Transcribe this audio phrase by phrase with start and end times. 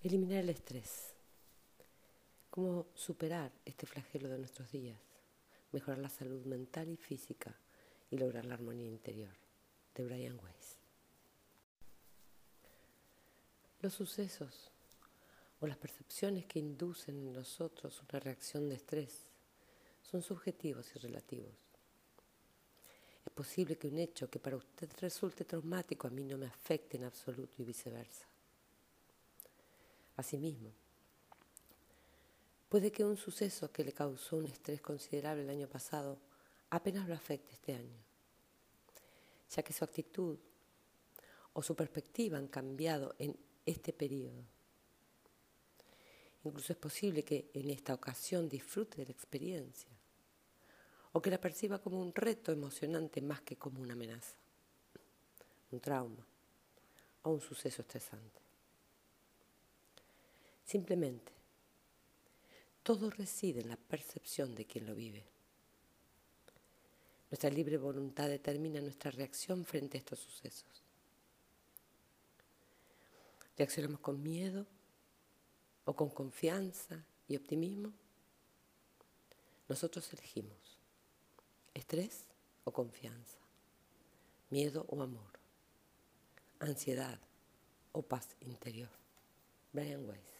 [0.00, 1.12] Eliminar el estrés.
[2.50, 5.00] Cómo superar este flagelo de nuestros días.
[5.72, 7.52] Mejorar la salud mental y física
[8.08, 9.34] y lograr la armonía interior.
[9.96, 10.76] De Brian Weiss.
[13.80, 14.70] Los sucesos
[15.60, 19.24] o las percepciones que inducen en nosotros una reacción de estrés
[20.00, 21.56] son subjetivos y relativos.
[23.26, 26.96] Es posible que un hecho que para usted resulte traumático a mí no me afecte
[26.96, 28.28] en absoluto y viceversa.
[30.18, 30.72] Asimismo,
[32.68, 36.18] puede que un suceso que le causó un estrés considerable el año pasado
[36.70, 38.02] apenas lo afecte este año,
[39.48, 40.36] ya que su actitud
[41.52, 44.42] o su perspectiva han cambiado en este periodo.
[46.42, 49.92] Incluso es posible que en esta ocasión disfrute de la experiencia
[51.12, 54.34] o que la perciba como un reto emocionante más que como una amenaza,
[55.70, 56.26] un trauma
[57.22, 58.37] o un suceso estresante.
[60.68, 61.32] Simplemente,
[62.82, 65.24] todo reside en la percepción de quien lo vive.
[67.30, 70.68] Nuestra libre voluntad determina nuestra reacción frente a estos sucesos.
[73.56, 74.66] ¿Reaccionamos con miedo
[75.86, 77.90] o con confianza y optimismo?
[79.70, 80.76] Nosotros elegimos
[81.72, 82.26] estrés
[82.64, 83.38] o confianza,
[84.50, 85.32] miedo o amor,
[86.60, 87.18] ansiedad
[87.92, 88.90] o paz interior.
[89.72, 90.37] Brian Weiss.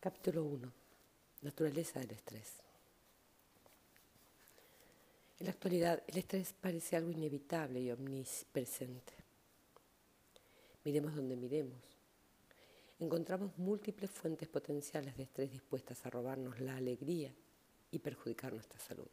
[0.00, 0.72] Capítulo 1.
[1.42, 2.52] Naturaleza del estrés.
[5.40, 9.12] En la actualidad, el estrés parece algo inevitable y omnipresente.
[10.84, 11.82] Miremos donde miremos.
[13.00, 17.34] Encontramos múltiples fuentes potenciales de estrés dispuestas a robarnos la alegría
[17.90, 19.08] y perjudicar nuestra salud.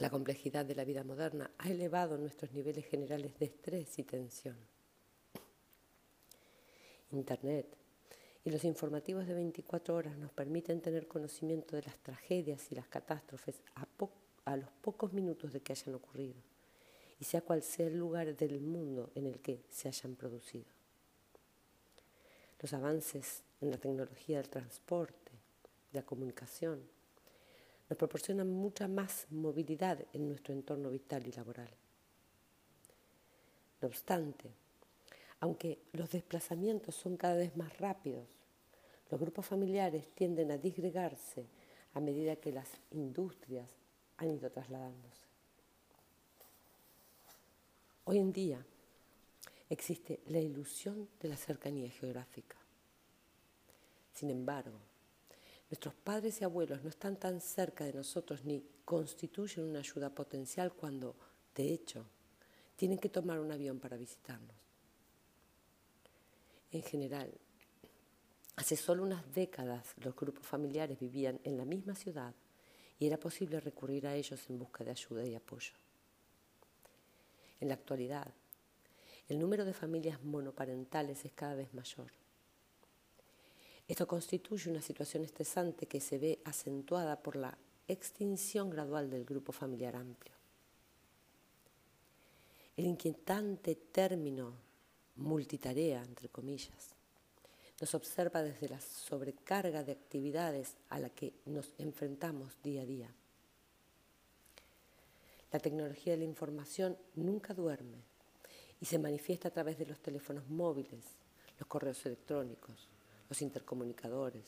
[0.00, 4.56] La complejidad de la vida moderna ha elevado nuestros niveles generales de estrés y tensión.
[7.12, 7.83] Internet,
[8.44, 12.86] y los informativos de 24 horas nos permiten tener conocimiento de las tragedias y las
[12.86, 16.36] catástrofes a, los pocos minutos de que hayan ocurrido,
[17.18, 20.66] y sea cual sea el lugar del mundo en el que se hayan producido.
[22.60, 25.32] Los avances en la tecnología del transporte,
[25.90, 26.82] de la comunicación,
[27.88, 31.70] nos proporcionan mucha más movilidad en nuestro entorno vital y laboral.
[33.80, 34.50] No obstante,
[35.40, 38.26] aunque los desplazamientos son cada vez más rápidos,
[39.10, 41.46] los grupos familiares tienden a disgregarse
[41.92, 43.70] a medida que las industrias
[44.16, 45.24] han ido trasladándose.
[48.04, 48.64] Hoy en día
[49.70, 52.56] existe la ilusión de la cercanía geográfica.
[54.12, 54.78] Sin embargo,
[55.70, 60.72] nuestros padres y abuelos no están tan cerca de nosotros ni constituyen una ayuda potencial
[60.72, 61.16] cuando,
[61.54, 62.04] de hecho,
[62.76, 64.63] tienen que tomar un avión para visitarnos.
[66.74, 67.32] En general,
[68.56, 72.34] hace solo unas décadas los grupos familiares vivían en la misma ciudad
[72.98, 75.72] y era posible recurrir a ellos en busca de ayuda y apoyo.
[77.60, 78.26] En la actualidad,
[79.28, 82.10] el número de familias monoparentales es cada vez mayor.
[83.86, 89.52] Esto constituye una situación estresante que se ve acentuada por la extinción gradual del grupo
[89.52, 90.34] familiar amplio.
[92.76, 94.63] El inquietante término
[95.16, 96.94] multitarea, entre comillas,
[97.80, 103.14] nos observa desde la sobrecarga de actividades a la que nos enfrentamos día a día.
[105.52, 107.98] La tecnología de la información nunca duerme
[108.80, 111.04] y se manifiesta a través de los teléfonos móviles,
[111.58, 112.88] los correos electrónicos,
[113.28, 114.44] los intercomunicadores,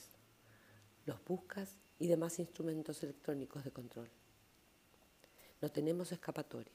[1.05, 4.09] los buscas y demás instrumentos electrónicos de control.
[5.61, 6.73] No tenemos escapatoria.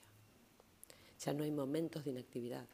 [1.19, 2.65] Ya no hay momentos de inactividad.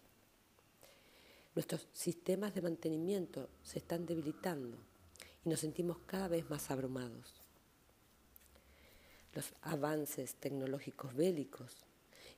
[1.58, 4.78] Nuestros sistemas de mantenimiento se están debilitando
[5.44, 7.34] y nos sentimos cada vez más abrumados.
[9.34, 11.72] Los avances tecnológicos bélicos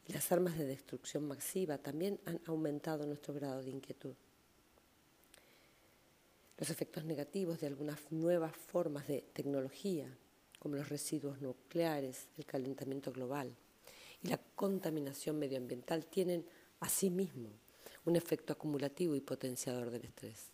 [0.07, 4.15] y las armas de destrucción masiva también han aumentado nuestro grado de inquietud.
[6.57, 10.07] Los efectos negativos de algunas nuevas formas de tecnología,
[10.59, 13.53] como los residuos nucleares, el calentamiento global
[14.23, 16.45] y la contaminación medioambiental, tienen
[16.79, 17.49] asimismo
[18.09, 20.49] un efecto acumulativo y potenciador del estrés.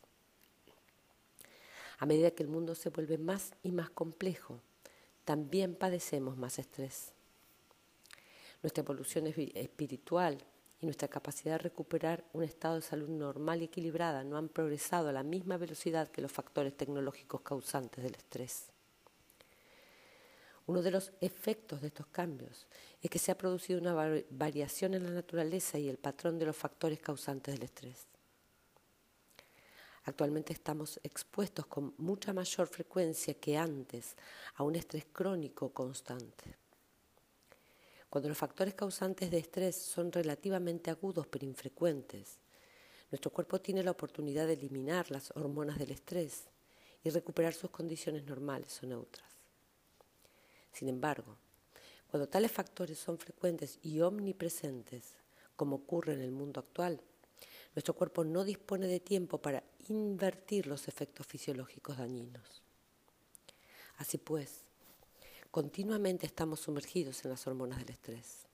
[1.97, 4.59] A medida que el mundo se vuelve más y más complejo,
[5.23, 7.13] también padecemos más estrés.
[8.61, 10.37] Nuestra evolución espiritual
[10.81, 15.09] y nuestra capacidad de recuperar un estado de salud normal y equilibrada no han progresado
[15.09, 18.74] a la misma velocidad que los factores tecnológicos causantes del estrés.
[20.67, 22.65] Uno de los efectos de estos cambios
[23.01, 26.55] es que se ha producido una variación en la naturaleza y el patrón de los
[26.55, 28.07] factores causantes del estrés.
[30.05, 34.15] Actualmente estamos expuestos con mucha mayor frecuencia que antes
[34.55, 36.55] a un estrés crónico constante.
[38.09, 42.39] Cuando los factores causantes de estrés son relativamente agudos pero infrecuentes,
[43.11, 46.45] nuestro cuerpo tiene la oportunidad de eliminar las hormonas del estrés
[47.03, 49.34] y recuperar sus condiciones normales o neutras.
[50.75, 51.37] Sin embargo,
[52.11, 55.15] cuando tales factores son frecuentes y omnipresentes,
[55.55, 56.99] como ocurre en el mundo actual,
[57.73, 62.61] nuestro cuerpo no dispone de tiempo para invertir los efectos fisiológicos dañinos.
[63.97, 64.65] Así pues,
[65.49, 68.45] continuamente estamos sumergidos en las hormonas del estrés,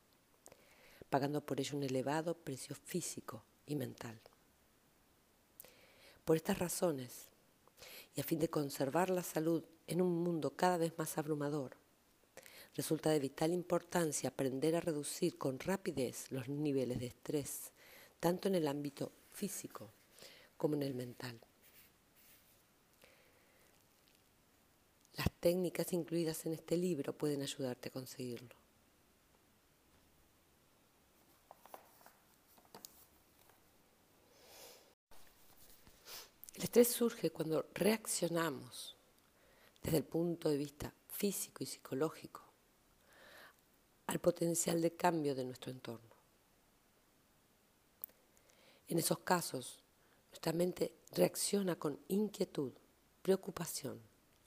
[1.09, 4.19] pagando por ello un elevado precio físico y mental.
[6.23, 7.25] Por estas razones,
[8.15, 11.80] y a fin de conservar la salud en un mundo cada vez más abrumador,
[12.75, 17.71] resulta de vital importancia aprender a reducir con rapidez los niveles de estrés,
[18.19, 19.91] tanto en el ámbito físico
[20.57, 21.39] como en el mental.
[25.15, 28.55] Las técnicas incluidas en este libro pueden ayudarte a conseguirlo.
[36.55, 38.95] El estrés surge cuando reaccionamos
[39.83, 42.50] desde el punto de vista físico y psicológico
[44.11, 46.11] al potencial de cambio de nuestro entorno.
[48.89, 49.79] En esos casos,
[50.31, 52.73] nuestra mente reacciona con inquietud,
[53.21, 54.01] preocupación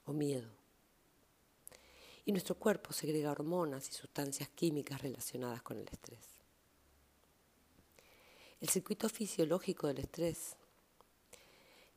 [0.05, 0.51] o miedo.
[2.25, 6.19] Y nuestro cuerpo segrega hormonas y sustancias químicas relacionadas con el estrés.
[8.61, 10.57] El circuito fisiológico del estrés,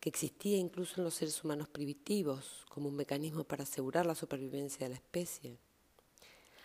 [0.01, 4.87] que existía incluso en los seres humanos primitivos como un mecanismo para asegurar la supervivencia
[4.87, 5.59] de la especie,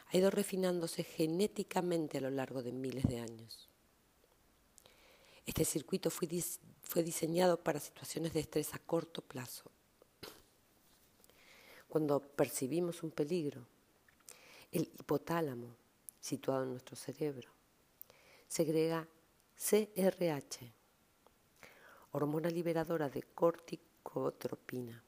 [0.08, 3.70] ha ido refinándose genéticamente a lo largo de miles de años.
[5.46, 6.28] Este circuito fue,
[6.82, 9.70] fue diseñado para situaciones de estrés a corto plazo.
[11.88, 13.66] Cuando percibimos un peligro,
[14.72, 15.76] el hipotálamo,
[16.20, 17.50] situado en nuestro cerebro,
[18.48, 19.08] segrega
[19.56, 20.74] CRH,
[22.12, 25.04] hormona liberadora de corticotropina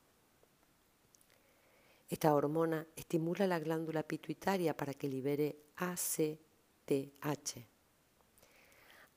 [2.08, 7.58] esta hormona estimula la glándula pituitaria para que libere ACTH,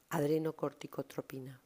[0.09, 1.61] adrenocorticotropina,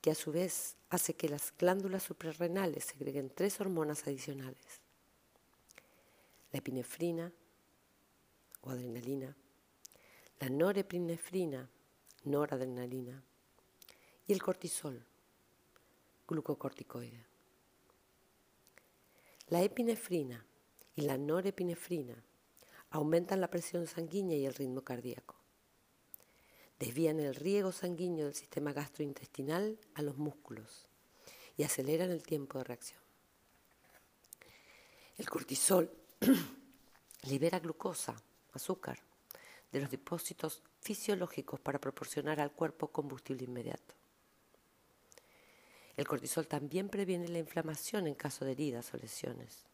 [0.00, 4.80] que a su vez hace que las glándulas suprarrenales segreguen tres hormonas adicionales,
[6.52, 7.32] la epinefrina
[8.60, 9.36] o adrenalina,
[10.38, 11.68] la norepinefrina,
[12.24, 13.22] noradrenalina,
[14.26, 15.04] y el cortisol,
[16.28, 17.31] glucocorticoide.
[19.52, 20.46] La epinefrina
[20.94, 22.24] y la norepinefrina
[22.88, 25.36] aumentan la presión sanguínea y el ritmo cardíaco.
[26.78, 30.88] Desvían el riego sanguíneo del sistema gastrointestinal a los músculos
[31.58, 33.02] y aceleran el tiempo de reacción.
[35.18, 35.92] El cortisol
[37.28, 38.16] libera glucosa,
[38.54, 39.00] azúcar,
[39.70, 44.01] de los depósitos fisiológicos para proporcionar al cuerpo combustible inmediato.
[45.96, 49.66] El cortisol también previene la inflamación en caso de heridas o lesiones.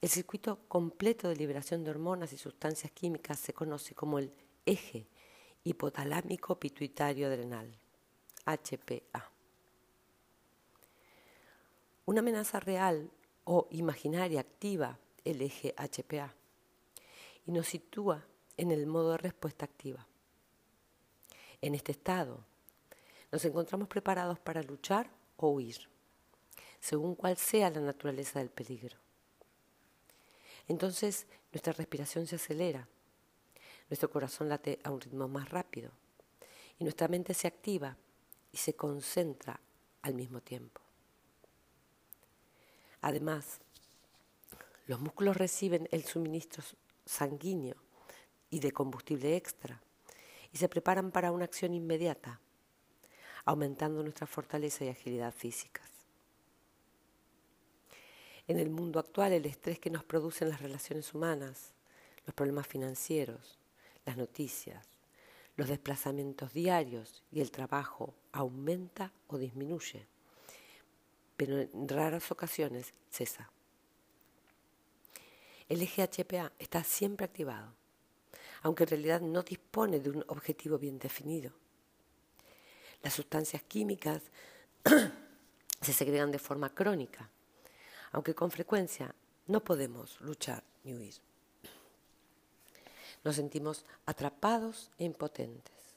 [0.00, 4.32] El circuito completo de liberación de hormonas y sustancias químicas se conoce como el
[4.64, 5.06] eje
[5.64, 7.76] hipotalámico pituitario adrenal,
[8.44, 9.30] HPA.
[12.04, 13.10] Una amenaza real
[13.44, 16.34] o imaginaria activa el eje HPA
[17.46, 18.24] y nos sitúa
[18.56, 20.06] en el modo de respuesta activa.
[21.60, 22.44] En este estado,
[23.32, 25.88] nos encontramos preparados para luchar o huir,
[26.80, 28.96] según cuál sea la naturaleza del peligro.
[30.68, 32.88] Entonces nuestra respiración se acelera,
[33.88, 35.90] nuestro corazón late a un ritmo más rápido
[36.78, 37.96] y nuestra mente se activa
[38.52, 39.60] y se concentra
[40.02, 40.80] al mismo tiempo.
[43.00, 43.60] Además,
[44.86, 46.62] los músculos reciben el suministro
[47.04, 47.76] sanguíneo
[48.50, 49.80] y de combustible extra
[50.52, 52.40] y se preparan para una acción inmediata
[53.46, 55.88] aumentando nuestra fortaleza y agilidad físicas.
[58.48, 61.72] En el mundo actual, el estrés que nos producen las relaciones humanas,
[62.26, 63.58] los problemas financieros,
[64.04, 64.86] las noticias,
[65.56, 70.06] los desplazamientos diarios y el trabajo aumenta o disminuye,
[71.36, 73.50] pero en raras ocasiones cesa.
[75.68, 77.72] El eje HPA está siempre activado,
[78.62, 81.52] aunque en realidad no dispone de un objetivo bien definido.
[83.06, 84.20] Las sustancias químicas
[85.80, 87.30] se segregan de forma crónica,
[88.10, 89.14] aunque con frecuencia
[89.46, 91.14] no podemos luchar ni huir.
[93.22, 95.94] Nos sentimos atrapados e impotentes.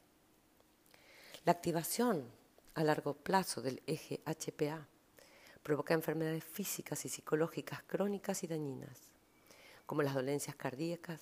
[1.45, 2.29] La activación
[2.75, 4.85] a largo plazo del eje HPA
[5.63, 8.99] provoca enfermedades físicas y psicológicas crónicas y dañinas,
[9.87, 11.21] como las dolencias cardíacas,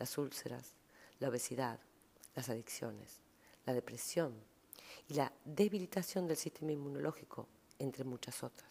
[0.00, 0.72] las úlceras,
[1.20, 1.78] la obesidad,
[2.34, 3.20] las adicciones,
[3.64, 4.50] la depresión
[5.08, 8.70] y la debilitación del sistema inmunológico, entre muchas otras.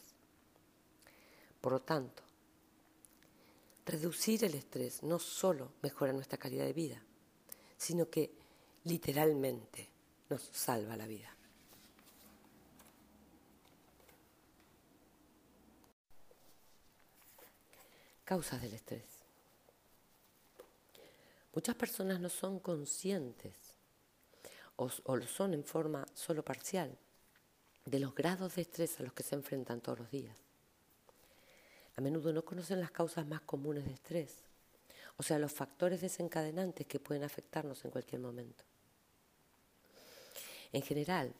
[1.59, 2.23] Por lo tanto,
[3.85, 7.03] reducir el estrés no solo mejora nuestra calidad de vida,
[7.77, 8.31] sino que
[8.85, 9.89] literalmente
[10.29, 11.35] nos salva la vida.
[18.23, 19.03] Causas del estrés.
[21.53, 23.53] Muchas personas no son conscientes
[25.03, 26.97] o, lo son en forma solo parcial
[27.85, 30.37] de los grados de estrés a los que se enfrentan todos los días.
[31.95, 34.37] A menudo no conocen las causas más comunes de estrés,
[35.17, 38.63] o sea, los factores desencadenantes que pueden afectarnos en cualquier momento.
[40.71, 41.33] En general,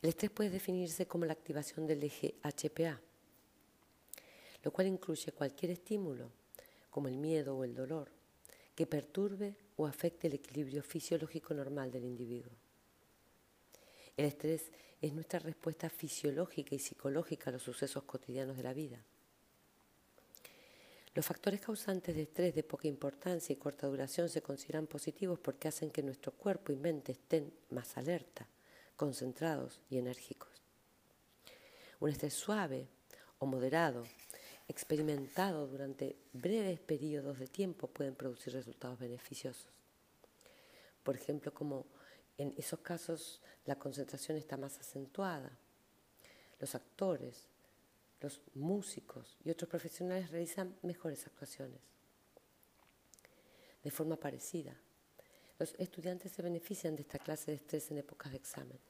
[0.00, 3.00] el estrés puede definirse como la activación del eje HPA,
[4.62, 6.30] lo cual incluye cualquier estímulo,
[6.90, 8.10] como el miedo o el dolor,
[8.74, 12.52] que perturbe o afecte el equilibrio fisiológico normal del individuo.
[14.16, 18.98] El estrés es nuestra respuesta fisiológica y psicológica a los sucesos cotidianos de la vida.
[21.14, 25.68] Los factores causantes de estrés de poca importancia y corta duración se consideran positivos porque
[25.68, 28.46] hacen que nuestro cuerpo y mente estén más alerta,
[28.96, 30.62] concentrados y enérgicos.
[32.00, 32.88] Un estrés suave
[33.38, 34.04] o moderado
[34.68, 39.72] experimentado durante breves periodos de tiempo pueden producir resultados beneficiosos.
[41.02, 41.86] Por ejemplo, como
[42.36, 45.56] en esos casos la concentración está más acentuada.
[46.58, 47.48] Los actores,
[48.20, 51.80] los músicos y otros profesionales realizan mejores actuaciones.
[53.82, 54.76] De forma parecida,
[55.58, 58.80] los estudiantes se benefician de esta clase de estrés en épocas de exámenes.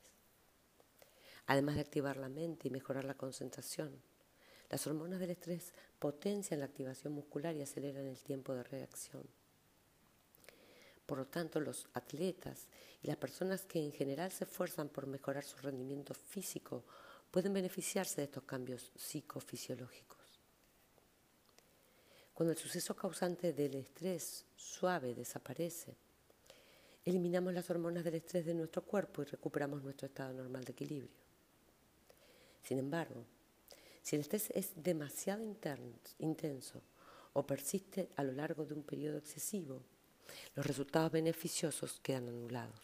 [1.47, 4.01] Además de activar la mente y mejorar la concentración,
[4.71, 9.25] las hormonas del estrés potencian la activación muscular y aceleran el tiempo de reacción.
[11.07, 12.67] Por lo tanto, los atletas
[13.03, 16.85] y las personas que en general se esfuerzan por mejorar su rendimiento físico
[17.31, 20.41] pueden beneficiarse de estos cambios psicofisiológicos.
[22.35, 25.97] Cuando el suceso causante del estrés suave desaparece,
[27.05, 31.15] eliminamos las hormonas del estrés de nuestro cuerpo y recuperamos nuestro estado normal de equilibrio.
[32.63, 33.25] Sin embargo,
[34.07, 35.43] si el estrés es demasiado
[36.21, 36.81] intenso
[37.33, 39.83] o persiste a lo largo de un periodo excesivo,
[40.55, 42.79] los resultados beneficiosos quedan anulados.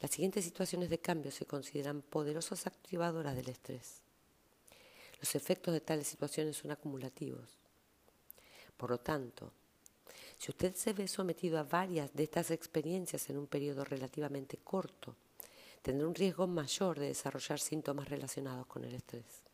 [0.00, 4.00] Las siguientes situaciones de cambio se consideran poderosas activadoras del estrés.
[5.20, 7.48] Los efectos de tales situaciones son acumulativos.
[8.76, 9.52] Por lo tanto,
[10.38, 15.14] si usted se ve sometido a varias de estas experiencias en un periodo relativamente corto,
[15.82, 19.51] tendrá un riesgo mayor de desarrollar síntomas relacionados con el estrés.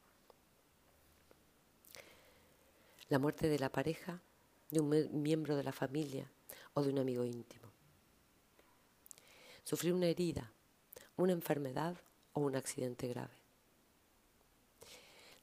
[3.09, 4.21] La muerte de la pareja,
[4.71, 6.31] de un miembro de la familia
[6.75, 7.73] o de un amigo íntimo.
[9.65, 10.53] Sufrir una herida,
[11.17, 11.97] una enfermedad
[12.33, 13.35] o un accidente grave.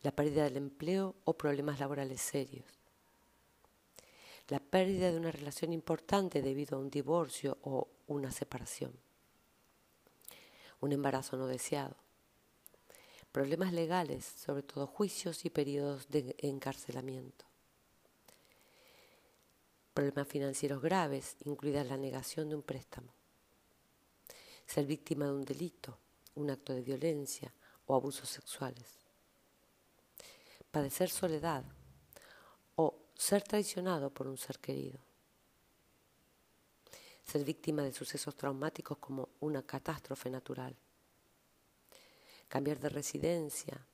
[0.04, 2.66] La pérdida del empleo o problemas laborales serios.
[4.50, 8.94] La pérdida de una relación importante debido a un divorcio o una separación.
[10.82, 11.96] Un embarazo no deseado.
[13.32, 17.45] Problemas legales, sobre todo juicios y periodos de encarcelamiento
[19.96, 23.14] problemas financieros graves, incluida la negación de un préstamo,
[24.68, 25.98] ser víctima de un delito,
[26.36, 27.54] un acto de violencia
[27.86, 29.00] o abusos sexuales,
[30.70, 31.64] padecer soledad
[32.76, 35.00] o ser traicionado por un ser querido,
[37.24, 40.76] ser víctima de sucesos traumáticos como una catástrofe natural,
[42.50, 43.88] cambiar de residencia,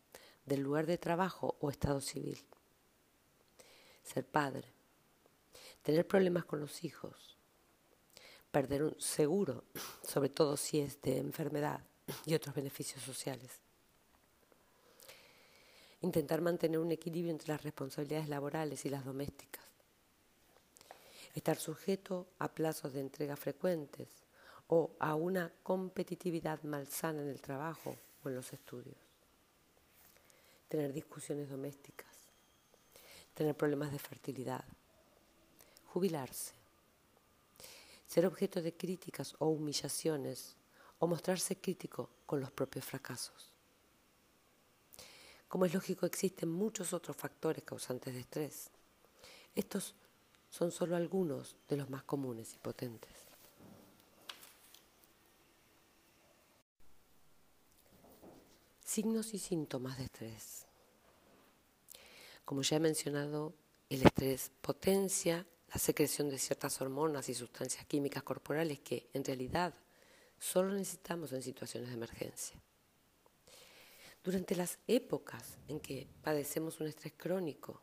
[0.48, 2.44] del lugar de trabajo o estado civil,
[4.02, 4.81] ser padre,
[5.82, 7.38] tener problemas con los hijos,
[8.52, 9.64] perder un seguro,
[10.04, 11.82] sobre todo si es de enfermedad
[12.26, 13.60] y otros beneficios sociales.
[16.02, 19.64] Intentar mantener un equilibrio entre las responsabilidades laborales y las domésticas.
[21.36, 24.10] Estar sujeto a plazos de entrega frecuentes
[24.68, 28.98] o a una competitividad malsana en el trabajo o en los estudios.
[30.68, 32.10] Tener discusiones domésticas.
[33.34, 34.66] Tener problemas de fertilidad
[35.92, 36.54] jubilarse,
[38.08, 40.56] ser objeto de críticas o humillaciones
[41.00, 43.52] o mostrarse crítico con los propios fracasos.
[45.50, 48.70] Como es lógico, existen muchos otros factores causantes de estrés.
[49.54, 49.96] Estos
[50.50, 53.12] son solo algunos de los más comunes y potentes.
[58.86, 60.66] Signos y síntomas de estrés.
[62.46, 63.54] Como ya he mencionado,
[63.90, 69.74] el estrés potencia la secreción de ciertas hormonas y sustancias químicas corporales que en realidad
[70.38, 72.62] solo necesitamos en situaciones de emergencia.
[74.24, 77.82] Durante las épocas en que padecemos un estrés crónico,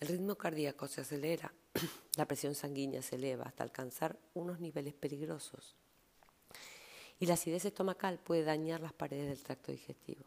[0.00, 1.52] el ritmo cardíaco se acelera,
[2.16, 5.76] la presión sanguínea se eleva hasta alcanzar unos niveles peligrosos
[7.20, 10.24] y la acidez estomacal puede dañar las paredes del tracto digestivo.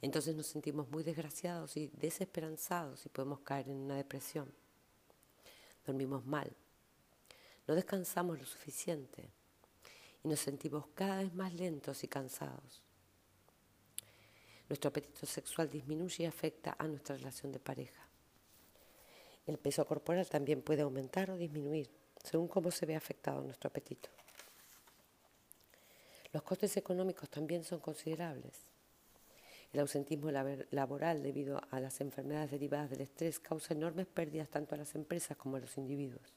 [0.00, 4.52] Entonces nos sentimos muy desgraciados y desesperanzados y podemos caer en una depresión.
[5.84, 6.54] Dormimos mal,
[7.66, 9.30] no descansamos lo suficiente
[10.22, 12.82] y nos sentimos cada vez más lentos y cansados.
[14.68, 18.06] Nuestro apetito sexual disminuye y afecta a nuestra relación de pareja.
[19.46, 21.90] El peso corporal también puede aumentar o disminuir
[22.22, 24.08] según cómo se ve afectado nuestro apetito.
[26.32, 28.71] Los costes económicos también son considerables.
[29.72, 34.78] El ausentismo laboral debido a las enfermedades derivadas del estrés causa enormes pérdidas tanto a
[34.78, 36.34] las empresas como a los individuos.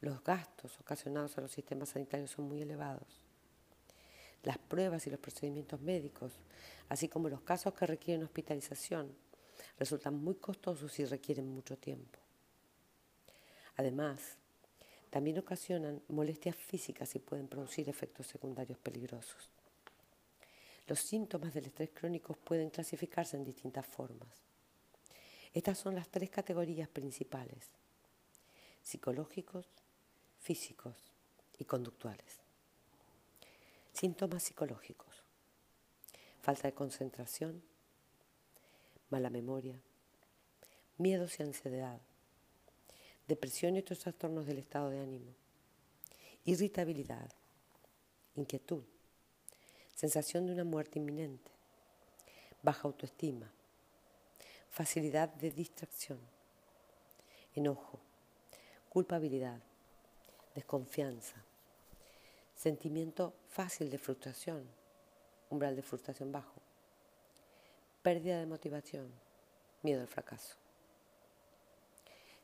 [0.00, 3.22] Los gastos ocasionados a los sistemas sanitarios son muy elevados.
[4.42, 6.32] Las pruebas y los procedimientos médicos,
[6.88, 9.16] así como los casos que requieren hospitalización,
[9.78, 12.18] resultan muy costosos y requieren mucho tiempo.
[13.76, 14.36] Además,
[15.10, 19.53] también ocasionan molestias físicas y pueden producir efectos secundarios peligrosos.
[20.86, 24.42] Los síntomas del estrés crónico pueden clasificarse en distintas formas.
[25.54, 27.70] Estas son las tres categorías principales,
[28.82, 29.66] psicológicos,
[30.40, 30.96] físicos
[31.58, 32.40] y conductuales.
[33.92, 35.22] Síntomas psicológicos.
[36.42, 37.62] Falta de concentración,
[39.08, 39.80] mala memoria,
[40.98, 42.00] miedos y ansiedad,
[43.26, 45.32] depresión y otros trastornos del estado de ánimo,
[46.44, 47.30] irritabilidad,
[48.34, 48.84] inquietud,
[50.04, 51.50] sensación de una muerte inminente,
[52.62, 53.50] baja autoestima,
[54.70, 56.18] facilidad de distracción,
[57.54, 57.98] enojo,
[58.90, 59.58] culpabilidad,
[60.54, 61.36] desconfianza,
[62.54, 64.68] sentimiento fácil de frustración,
[65.48, 66.60] umbral de frustración bajo,
[68.02, 69.10] pérdida de motivación,
[69.80, 70.56] miedo al fracaso.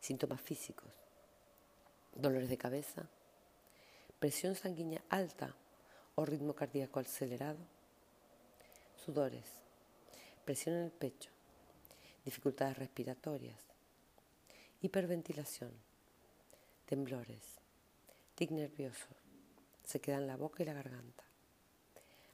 [0.00, 0.88] Síntomas físicos,
[2.14, 3.06] dolores de cabeza,
[4.18, 5.54] presión sanguínea alta
[6.24, 7.58] ritmo cardíaco acelerado,
[9.04, 9.44] sudores,
[10.44, 11.30] presión en el pecho,
[12.24, 13.58] dificultades respiratorias,
[14.82, 15.72] hiperventilación,
[16.86, 17.60] temblores,
[18.34, 19.06] tic nervioso,
[19.84, 21.24] se queda en la boca y la garganta,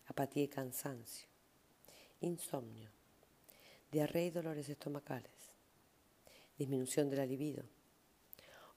[0.06, 1.28] apatía y cansancio,
[2.20, 2.90] insomnio,
[3.90, 5.32] diarrea y dolores estomacales,
[6.58, 7.64] disminución de la libido,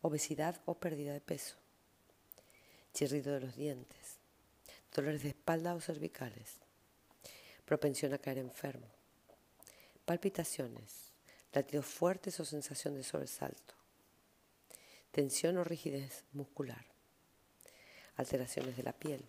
[0.02, 1.56] obesidad o pérdida de peso,
[2.94, 3.99] chirrido de los dientes,
[4.94, 6.60] dolores de espalda o cervicales,
[7.66, 8.88] propensión a caer enfermo,
[10.06, 11.12] palpitaciones,
[11.54, 13.76] latidos fuertes o sensación de sobresalto,
[15.12, 16.86] tensión o rigidez muscular,
[18.16, 19.26] alteraciones de la piel,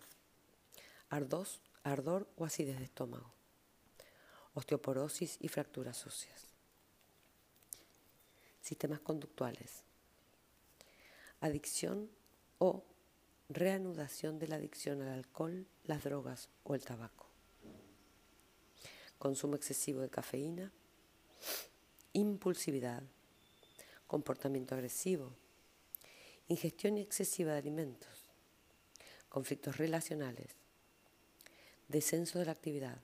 [1.09, 3.31] ardor o acidez de estómago.
[4.53, 6.47] Osteoporosis y fracturas óseas.
[8.61, 9.83] Sistemas conductuales.
[11.39, 12.11] Adicción
[12.59, 12.83] o
[13.53, 17.27] reanudación de la adicción al alcohol, las drogas o el tabaco.
[19.17, 20.71] Consumo excesivo de cafeína.
[22.13, 23.03] Impulsividad.
[24.07, 25.33] Comportamiento agresivo.
[26.47, 28.25] Ingestión excesiva de alimentos.
[29.29, 30.55] Conflictos relacionales.
[31.87, 32.99] Descenso de la actividad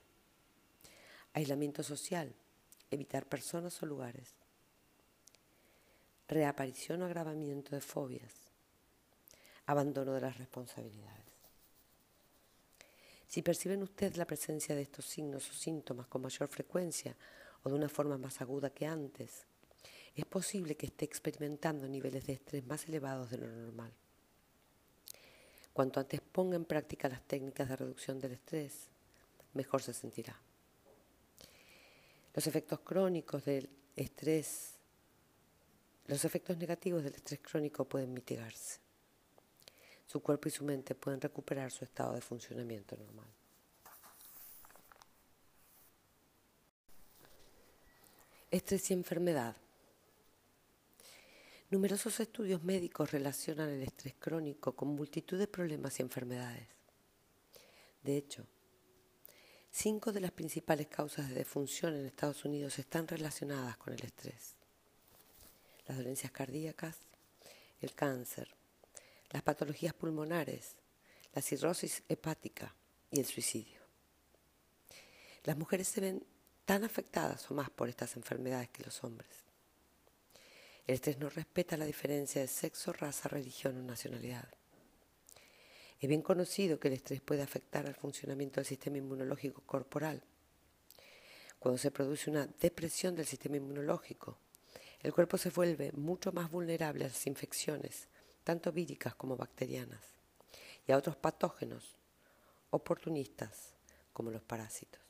[1.37, 2.33] aislamiento social,
[2.89, 4.33] evitar personas o lugares,
[6.27, 8.46] reaparición o agravamiento de fobias,
[9.67, 11.25] abandono de las responsabilidades.
[13.27, 17.15] Si perciben ustedes la presencia de estos signos o síntomas con mayor frecuencia
[17.63, 19.45] o de una forma más aguda que antes,
[20.15, 23.91] es posible que esté experimentando niveles de estrés más elevados de lo normal.
[25.73, 28.87] Cuanto antes ponga en práctica las técnicas de reducción del estrés,
[29.53, 30.35] mejor se sentirá.
[32.33, 34.77] Los efectos crónicos del estrés,
[36.07, 38.86] los efectos negativos del estrés crónico pueden mitigarse.
[40.07, 43.27] Su cuerpo y su mente pueden recuperar su estado de funcionamiento normal.
[48.49, 49.55] Estrés y enfermedad.
[51.69, 56.65] Numerosos estudios médicos relacionan el estrés crónico con multitud de problemas y enfermedades.
[58.01, 58.47] De hecho,
[59.69, 64.55] cinco de las principales causas de defunción en Estados Unidos están relacionadas con el estrés.
[65.85, 66.95] Las dolencias cardíacas,
[67.81, 68.56] el cáncer,
[69.31, 70.75] las patologías pulmonares,
[71.33, 72.73] la cirrosis hepática
[73.11, 73.81] y el suicidio.
[75.43, 76.25] Las mujeres se ven
[76.65, 79.29] tan afectadas o más por estas enfermedades que los hombres.
[80.85, 84.47] El estrés no respeta la diferencia de sexo, raza, religión o nacionalidad.
[85.99, 90.21] Es bien conocido que el estrés puede afectar al funcionamiento del sistema inmunológico corporal.
[91.59, 94.37] Cuando se produce una depresión del sistema inmunológico,
[95.01, 98.07] el cuerpo se vuelve mucho más vulnerable a las infecciones,
[98.47, 99.99] tanto víricas como bacterianas,
[100.87, 101.97] y a otros patógenos
[102.69, 103.73] oportunistas
[104.13, 105.01] como los parásitos.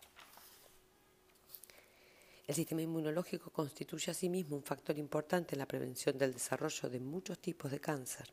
[2.47, 7.38] El sistema inmunológico constituye asimismo un factor importante en la prevención del desarrollo de muchos
[7.38, 8.28] tipos de cáncer.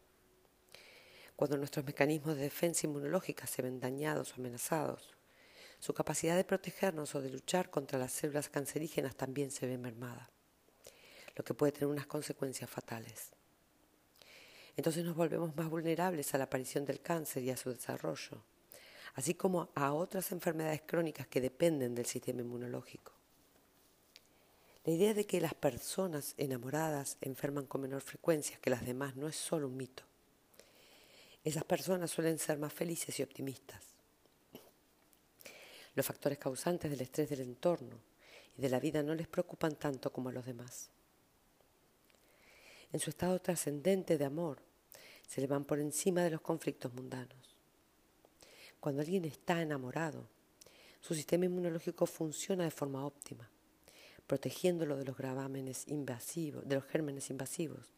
[1.37, 5.13] Cuando nuestros mecanismos de defensa inmunológica se ven dañados o amenazados,
[5.81, 10.31] su capacidad de protegernos o de luchar contra las células cancerígenas también se ve mermada,
[11.37, 13.35] lo que puede tener unas consecuencias fatales.
[14.77, 18.43] Entonces nos volvemos más vulnerables a la aparición del cáncer y a su desarrollo,
[19.15, 23.13] así como a otras enfermedades crónicas que dependen del sistema inmunológico.
[24.85, 29.29] La idea de que las personas enamoradas enferman con menor frecuencia que las demás no
[29.29, 30.03] es solo un mito.
[31.43, 33.83] Esas personas suelen ser más felices y optimistas.
[35.95, 37.99] Los factores causantes del estrés del entorno
[38.59, 40.91] y de la vida no les preocupan tanto como a los demás.
[42.93, 44.61] En su estado trascendente de amor,
[45.27, 47.57] se le van por encima de los conflictos mundanos.
[48.81, 50.29] Cuando alguien está enamorado,
[51.01, 53.51] su sistema inmunológico funciona de forma óptima
[54.27, 57.93] protegiéndolo de los gravámenes invasivos, de los gérmenes invasivos,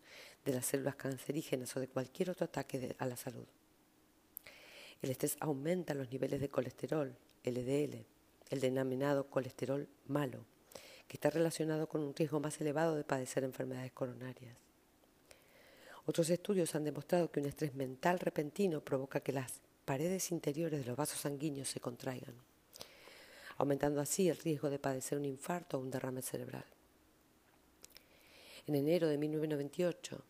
[0.45, 3.47] de las células cancerígenas o de cualquier otro ataque a la salud.
[5.03, 8.05] El estrés aumenta los niveles de colesterol, LDL,
[8.51, 10.45] el denominado colesterol malo,
[11.07, 14.57] que está relacionado con un riesgo más elevado de padecer enfermedades coronarias.
[16.07, 20.87] Otros estudios han demostrado que un estrés mental repentino provoca que las paredes interiores de
[20.87, 22.35] los vasos sanguíneos se contraigan
[23.59, 26.65] aumentando así el riesgo de padecer un infarto o un derrame cerebral.
[28.67, 30.23] En enero de 1998,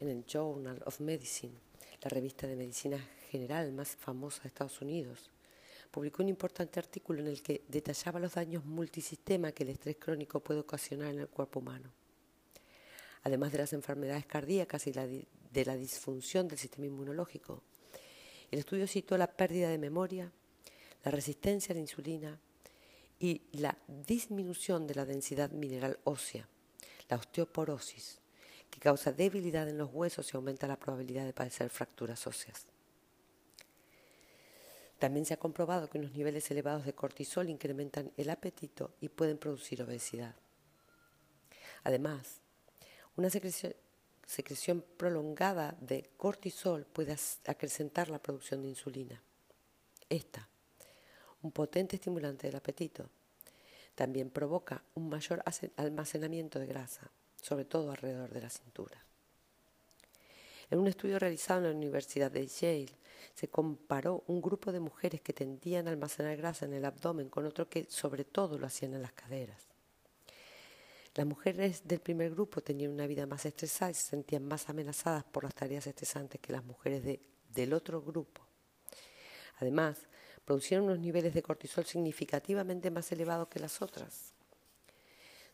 [0.00, 1.54] en el Journal of Medicine,
[2.02, 2.98] la revista de medicina
[3.30, 5.30] general más famosa de Estados Unidos,
[5.90, 10.40] publicó un importante artículo en el que detallaba los daños multisistema que el estrés crónico
[10.40, 11.90] puede ocasionar en el cuerpo humano.
[13.24, 17.62] Además de las enfermedades cardíacas y de la disfunción del sistema inmunológico,
[18.50, 20.30] el estudio citó la pérdida de memoria,
[21.02, 22.38] la resistencia a la insulina
[23.18, 26.46] y la disminución de la densidad mineral ósea,
[27.08, 28.20] la osteoporosis,
[28.70, 32.66] que causa debilidad en los huesos y aumenta la probabilidad de padecer fracturas óseas.
[34.98, 39.38] También se ha comprobado que unos niveles elevados de cortisol incrementan el apetito y pueden
[39.38, 40.34] producir obesidad.
[41.82, 42.40] Además,
[43.16, 49.22] una secreción, prolongada de cortisol puede acrecentar la producción de insulina.
[50.08, 50.48] Esta,
[51.42, 53.08] un potente estimulante del apetito.
[53.94, 55.42] También provoca un mayor
[55.76, 59.04] almacenamiento de grasa, sobre todo alrededor de la cintura.
[60.70, 62.96] En un estudio realizado en la Universidad de Yale,
[63.34, 67.46] se comparó un grupo de mujeres que tendían a almacenar grasa en el abdomen con
[67.46, 69.73] otro que sobre todo lo hacían en las caderas.
[71.14, 75.22] Las mujeres del primer grupo tenían una vida más estresada y se sentían más amenazadas
[75.24, 78.42] por las tareas estresantes que las mujeres del otro grupo.
[79.58, 79.98] Además,
[80.44, 84.32] producieron unos niveles de cortisol significativamente más elevados que las otras.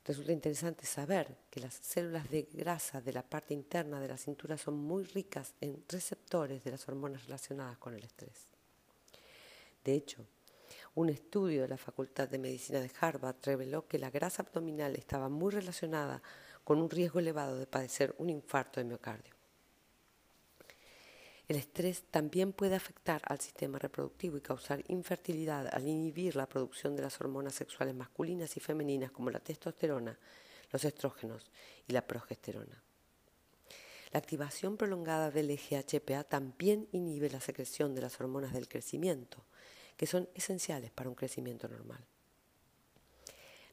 [0.03, 4.57] Resulta interesante saber que las células de grasa de la parte interna de la cintura
[4.57, 8.47] son muy ricas en receptores de las hormonas relacionadas con el estrés.
[9.85, 10.27] De hecho,
[11.01, 15.31] un estudio de la Facultad de Medicina de Harvard reveló que la grasa abdominal estaba
[15.31, 16.23] muy relacionada
[16.63, 19.35] con un riesgo elevado de padecer un infarto de miocardio.
[21.49, 26.95] El estrés también puede afectar al sistema reproductivo y causar infertilidad al inhibir la producción
[26.95, 30.19] de las hormonas sexuales masculinas y femeninas como la testosterona,
[30.71, 31.51] los estrógenos
[31.89, 32.85] y la progesterona.
[34.13, 39.45] La activación prolongada del EGHPA también inhibe la secreción de las hormonas del crecimiento,
[40.01, 42.03] que son esenciales para un crecimiento normal.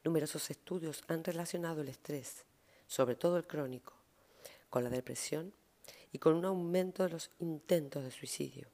[0.04, 2.44] Numerosos estudios han relacionado el estrés,
[2.86, 3.94] sobre todo el crónico,
[4.70, 5.54] con la depresión
[6.12, 8.68] y con un aumento de los intentos de suicidio.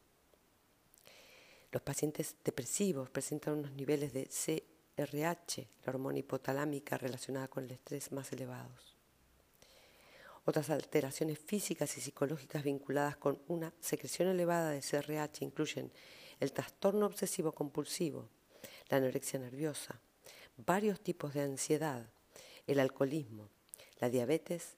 [1.72, 8.12] Los pacientes depresivos presentan unos niveles de CRH, la hormona hipotalámica relacionada con el estrés,
[8.12, 8.98] más elevados.
[10.46, 15.92] Otras alteraciones físicas y psicológicas vinculadas con una secreción elevada de CRH incluyen
[16.40, 18.28] el trastorno obsesivo compulsivo,
[18.90, 20.00] la anorexia nerviosa,
[20.58, 22.06] varios tipos de ansiedad,
[22.68, 23.50] el alcoholismo,
[24.00, 24.76] la diabetes,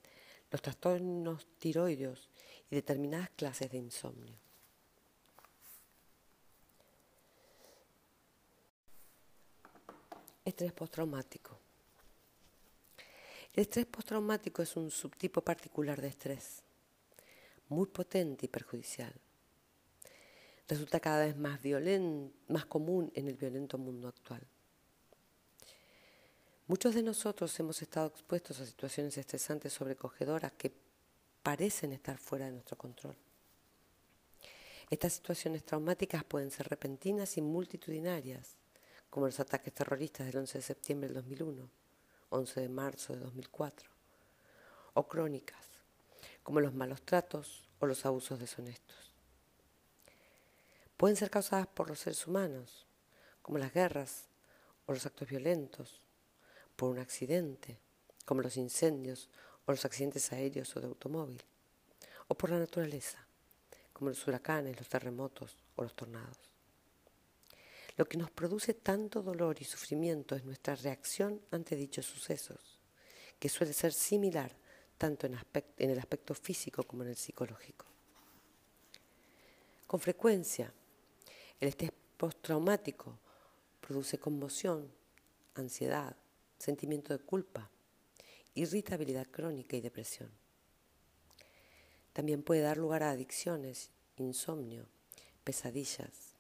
[0.52, 2.30] los trastornos tiroideos
[2.70, 4.36] y determinadas clases de insomnio.
[10.44, 11.58] Estrés postraumático.
[13.54, 16.62] El estrés postraumático es un subtipo particular de estrés,
[17.70, 19.14] muy potente y perjudicial.
[20.68, 21.60] Resulta cada vez más,
[22.48, 24.42] más común en el violento mundo actual.
[26.68, 30.74] Muchos de nosotros hemos estado expuestos a situaciones estresantes sobrecogedoras que
[31.44, 33.16] parecen estar fuera de nuestro control.
[34.90, 38.58] Estas situaciones traumáticas pueden ser repentinas y multitudinarias,
[39.12, 41.70] como los ataques terroristas del 11 de septiembre del 2001,
[42.30, 43.90] 11 de marzo de 2004,
[44.96, 45.68] o crónicas,
[46.42, 49.05] como los malos tratos o los abusos deshonestos.
[50.98, 52.86] Pueden ser causadas por los seres humanos,
[53.42, 54.30] como las guerras
[54.86, 56.02] o los actos violentos,
[56.76, 57.80] por un accidente,
[58.26, 59.30] como los incendios
[59.66, 61.42] o los accidentes aéreos o de automóvil,
[62.28, 63.26] o por la naturaleza,
[63.94, 66.38] como los huracanes, los terremotos o los tornados.
[67.98, 72.80] Lo que nos produce tanto dolor y sufrimiento es nuestra reacción ante dichos sucesos,
[73.40, 74.56] que suele ser similar
[74.98, 75.38] tanto en,
[75.78, 77.86] el aspecto físico como en el psicológico.
[79.88, 80.74] Con frecuencia,
[81.60, 83.18] el estrés postraumático
[83.82, 84.92] produce conmoción,
[85.56, 86.16] ansiedad,
[86.58, 87.70] sentimiento de culpa,
[88.54, 90.32] irritabilidad crónica y depresión.
[92.14, 94.88] También puede dar lugar a adicciones, insomnio,
[95.44, 96.36] pesadillas,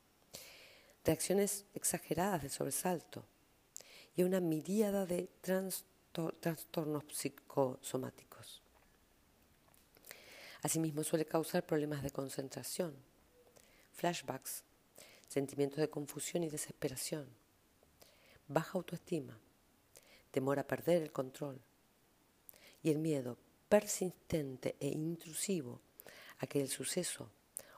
[1.03, 3.25] reacciones exageradas de sobresalto
[4.15, 5.29] y una miríada de
[6.39, 8.61] trastornos psicosomáticos.
[10.61, 12.95] Asimismo suele causar problemas de concentración,
[13.93, 14.63] flashbacks,
[15.27, 17.27] sentimientos de confusión y desesperación,
[18.47, 19.39] baja autoestima,
[20.31, 21.59] temor a perder el control
[22.83, 23.37] y el miedo
[23.69, 25.81] persistente e intrusivo
[26.39, 27.31] a que el suceso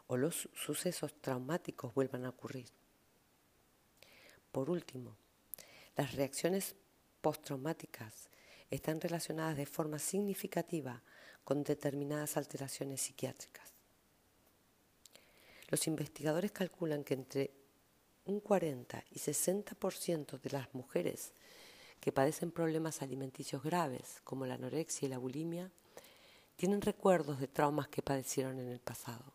[0.08, 2.68] o los sucesos traumáticos vuelvan a ocurrir.
[4.52, 5.16] Por último,
[5.96, 6.76] las reacciones
[7.22, 8.30] postraumáticas
[8.70, 11.02] están relacionadas de forma significativa
[11.44, 13.77] con determinadas alteraciones psiquiátricas.
[15.68, 17.52] Los investigadores calculan que entre
[18.26, 21.34] un 40 y 60% de las mujeres
[22.00, 25.72] que padecen problemas alimenticios graves, como la anorexia y la bulimia,
[26.56, 29.34] tienen recuerdos de traumas que padecieron en el pasado.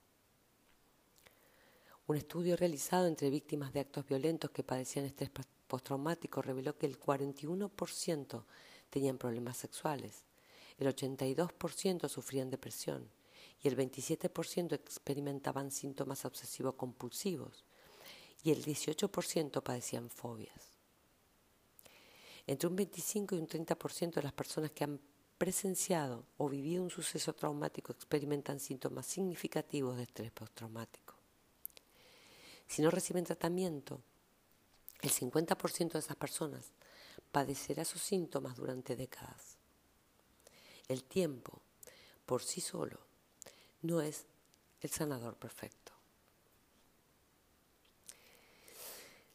[2.06, 5.30] Un estudio realizado entre víctimas de actos violentos que padecían estrés
[5.66, 8.44] postraumático reveló que el 41%
[8.90, 10.24] tenían problemas sexuales,
[10.78, 13.08] el 82% sufrían depresión
[13.62, 17.64] y el 27% experimentaban síntomas obsesivo-compulsivos
[18.42, 20.72] y el 18% padecían fobias.
[22.46, 25.00] Entre un 25 y un 30% de las personas que han
[25.38, 31.14] presenciado o vivido un suceso traumático experimentan síntomas significativos de estrés postraumático.
[32.66, 34.00] Si no reciben tratamiento,
[35.00, 36.72] el 50% de esas personas
[37.30, 39.56] padecerá esos síntomas durante décadas.
[40.88, 41.60] El tiempo,
[42.26, 42.98] por sí solo,
[43.82, 44.24] no es
[44.80, 45.92] el sanador perfecto.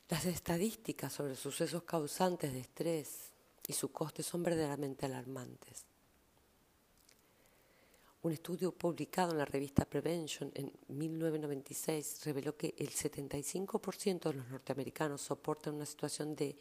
[0.10, 3.31] Las estadísticas sobre sucesos causantes de estrés
[3.67, 5.86] y su coste son verdaderamente alarmantes.
[8.21, 14.47] Un estudio publicado en la revista Prevention en 1996 reveló que el 75% de los
[14.47, 16.57] norteamericanos soportan una situación de,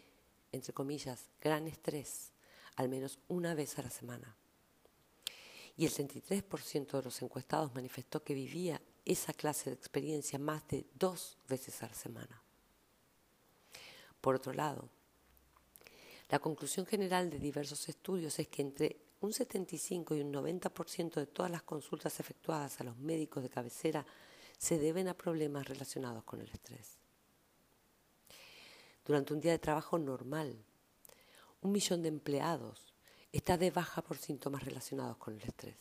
[0.52, 2.32] entre comillas, gran estrés
[2.76, 4.36] al menos una vez a la semana.
[5.76, 10.86] Y el 33% de los encuestados manifestó que vivía esa clase de experiencia más de
[10.94, 12.42] dos veces a la semana.
[14.20, 14.88] Por otro lado,
[16.28, 21.26] la conclusión general de diversos estudios es que entre un 75 y un 90% de
[21.26, 24.04] todas las consultas efectuadas a los médicos de cabecera
[24.58, 26.96] se deben a problemas relacionados con el estrés.
[29.04, 30.56] Durante un día de trabajo normal,
[31.60, 32.85] un millón de empleados
[33.36, 35.76] está de baja por síntomas relacionados con el estrés.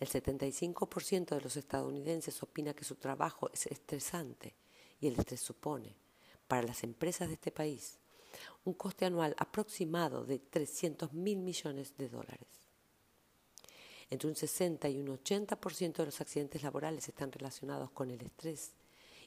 [0.00, 4.54] El 75% de los estadounidenses opina que su trabajo es estresante
[5.00, 5.96] y el estrés supone
[6.46, 7.98] para las empresas de este país
[8.64, 12.48] un coste anual aproximado de 300 mil millones de dólares.
[14.10, 18.72] Entre un 60 y un 80% de los accidentes laborales están relacionados con el estrés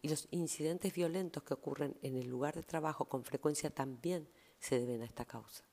[0.02, 4.28] y los incidentes violentos que ocurren en el lugar de trabajo con frecuencia también
[4.60, 5.71] se deben a esta causa.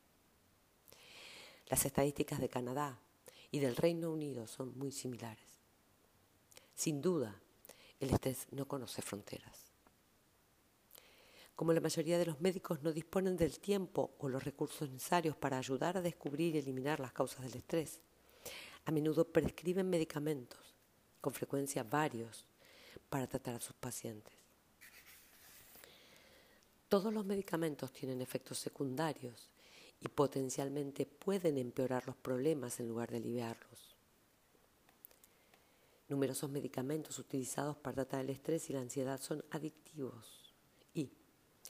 [1.69, 2.99] Las estadísticas de Canadá
[3.51, 5.47] y del Reino Unido son muy similares.
[6.75, 7.39] Sin duda,
[8.01, 9.69] el estrés no conoce fronteras.
[11.55, 15.59] Como la mayoría de los médicos no disponen del tiempo o los recursos necesarios para
[15.59, 18.01] ayudar a descubrir y eliminar las causas del estrés,
[18.85, 20.75] a menudo prescriben medicamentos,
[21.21, 22.47] con frecuencia varios,
[23.11, 24.33] para tratar a sus pacientes.
[26.89, 29.51] Todos los medicamentos tienen efectos secundarios
[30.01, 33.97] y potencialmente pueden empeorar los problemas en lugar de aliviarlos.
[36.09, 40.55] Numerosos medicamentos utilizados para tratar el estrés y la ansiedad son adictivos
[40.95, 41.11] y,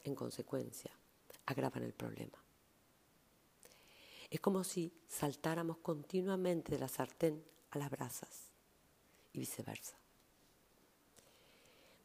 [0.03, 0.91] en consecuencia,
[1.45, 2.37] agravan el problema.
[4.29, 8.51] Es como si saltáramos continuamente de la sartén a las brasas
[9.33, 9.97] y viceversa.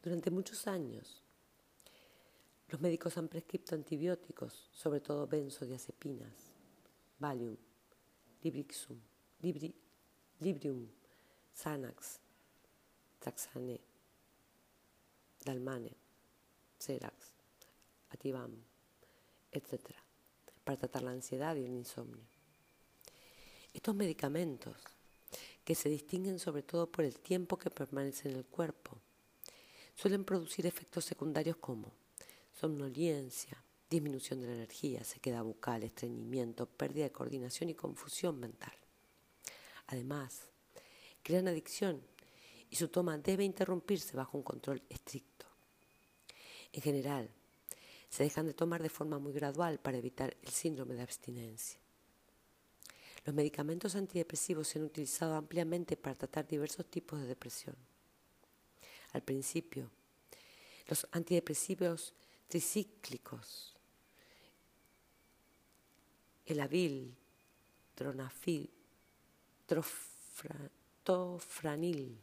[0.02, 1.23] Durante muchos años,
[2.74, 6.32] los médicos han prescrito antibióticos, sobre todo benzodiazepinas,
[7.20, 7.56] Valium,
[8.42, 8.98] Librixum,
[10.40, 10.88] Librium,
[11.54, 12.18] Xanax,
[13.20, 13.80] Taxane,
[15.44, 15.92] Dalmane,
[16.76, 17.14] Xerax,
[18.10, 18.56] Ativam,
[19.52, 19.94] etc.,
[20.64, 22.26] para tratar la ansiedad y el insomnio.
[23.72, 24.74] Estos medicamentos,
[25.64, 28.98] que se distinguen sobre todo por el tiempo que permanecen en el cuerpo,
[29.94, 32.02] suelen producir efectos secundarios como
[32.54, 38.72] somnolencia, disminución de la energía, sequedad bucal, estreñimiento, pérdida de coordinación y confusión mental.
[39.88, 40.48] Además,
[41.22, 42.00] crean adicción
[42.70, 45.46] y su toma debe interrumpirse bajo un control estricto.
[46.72, 47.30] En general,
[48.08, 51.80] se dejan de tomar de forma muy gradual para evitar el síndrome de abstinencia.
[53.24, 57.74] Los medicamentos antidepresivos se han utilizado ampliamente para tratar diversos tipos de depresión.
[59.12, 59.90] Al principio,
[60.86, 62.14] los antidepresivos
[62.48, 63.74] tricíclicos,
[66.46, 67.14] el avil,
[67.94, 68.70] tronafil,
[71.02, 72.18] tofranil,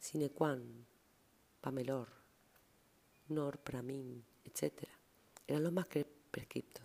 [0.00, 0.86] cinequan,
[1.60, 2.08] pamelor,
[3.28, 4.84] norpramin, etc.
[5.46, 5.86] Eran los más
[6.30, 6.84] prescriptos.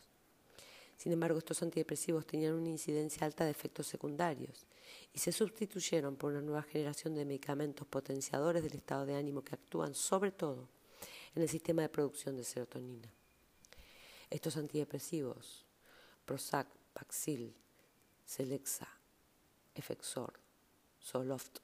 [0.97, 4.65] Sin embargo, estos antidepresivos tenían una incidencia alta de efectos secundarios
[5.13, 9.55] y se sustituyeron por una nueva generación de medicamentos potenciadores del estado de ánimo que
[9.55, 10.69] actúan sobre todo
[11.35, 13.09] en el sistema de producción de serotonina.
[14.29, 15.65] Estos antidepresivos,
[16.25, 17.53] Prozac, Paxil,
[18.25, 18.87] Celexa,
[19.75, 20.33] Efexor,
[21.01, 21.59] Zoloft,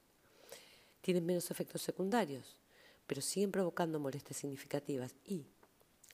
[1.02, 2.58] tienen menos efectos secundarios,
[3.08, 5.46] pero siguen provocando molestias significativas y,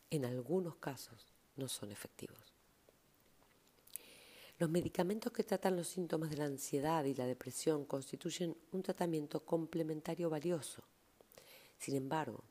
[0.09, 2.53] en algunos casos, no son efectivos.
[4.57, 9.41] Los medicamentos que tratan los síntomas de la ansiedad y la depresión constituyen un tratamiento
[9.41, 10.83] complementario valioso.
[11.77, 12.41] Sin embargo,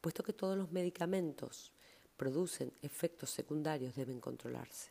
[0.00, 1.72] puesto que todos los medicamentos
[2.16, 4.90] producen efectos secundarios, deben controlarse.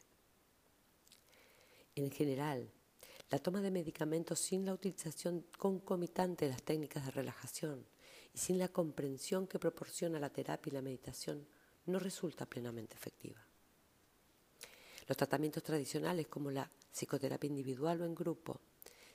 [1.96, 2.72] En general,
[3.30, 7.86] la toma de medicamentos sin la utilización concomitante de las técnicas de relajación
[8.34, 11.48] y sin la comprensión que proporciona la terapia y la meditación
[11.86, 13.46] no resulta plenamente efectiva.
[15.08, 18.60] Los tratamientos tradicionales como la psicoterapia individual o en grupo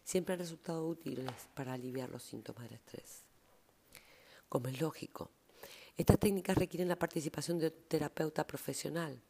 [0.03, 3.23] siempre han resultado útiles para aliviar los síntomas del estrés.
[4.49, 5.31] Como es lógico,
[5.97, 9.23] estas técnicas requieren la participación de un terapeuta profesional,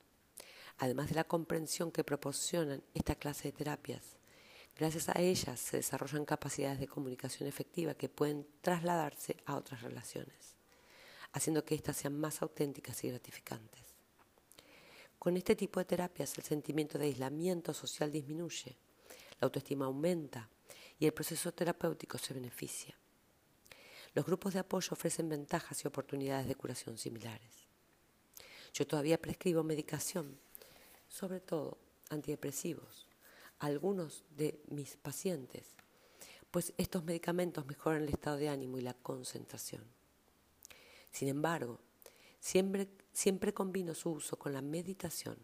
[0.79, 4.17] además de la comprensión que proporcionan esta clase de terapias.
[4.77, 10.57] Gracias a ellas se desarrollan capacidades de comunicación efectiva que pueden trasladarse a otras relaciones,
[11.33, 13.95] haciendo que éstas sean más auténticas y gratificantes.
[15.19, 18.77] Con este tipo de terapias el sentimiento de aislamiento social disminuye,
[19.41, 20.49] la autoestima aumenta
[20.99, 22.97] y el proceso terapéutico se beneficia.
[24.15, 27.67] Los grupos de apoyo ofrecen ventajas y oportunidades de curación similares.
[28.73, 30.39] Yo todavía prescribo medicación,
[31.09, 31.79] sobre todo
[32.11, 33.09] antidepresivos,
[33.59, 35.75] a algunos de mis pacientes,
[36.51, 39.83] pues estos medicamentos mejoran el estado de ánimo y la concentración.
[41.11, 41.81] Sin embargo,
[42.39, 45.37] siempre, siempre combino su uso con la meditación,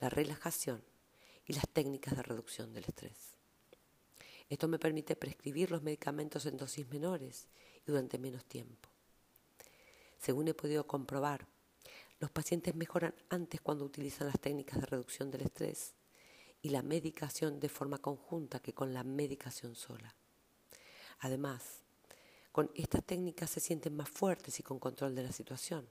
[0.00, 0.82] la relajación
[1.46, 3.36] y las técnicas de reducción del estrés.
[4.50, 7.46] Esto me permite prescribir los medicamentos en dosis menores
[7.90, 8.88] durante menos tiempo.
[10.18, 11.46] Según he podido comprobar,
[12.18, 15.94] los pacientes mejoran antes cuando utilizan las técnicas de reducción del estrés
[16.62, 20.14] y la medicación de forma conjunta que con la medicación sola.
[21.20, 21.82] Además,
[22.52, 25.86] con estas técnicas se sienten más fuertes y con control de la situación,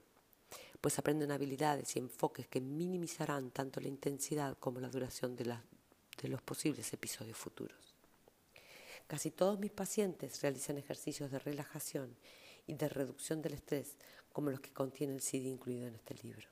[0.80, 6.28] pues aprenden habilidades y enfoques que minimizarán tanto la intensidad como la duración de, de
[6.28, 7.89] los posibles episodios futuros.
[9.10, 12.14] Casi todos mis pacientes realizan ejercicios de relajación
[12.68, 13.96] y de reducción del estrés,
[14.32, 16.46] como los que contiene el CD incluido en este libro.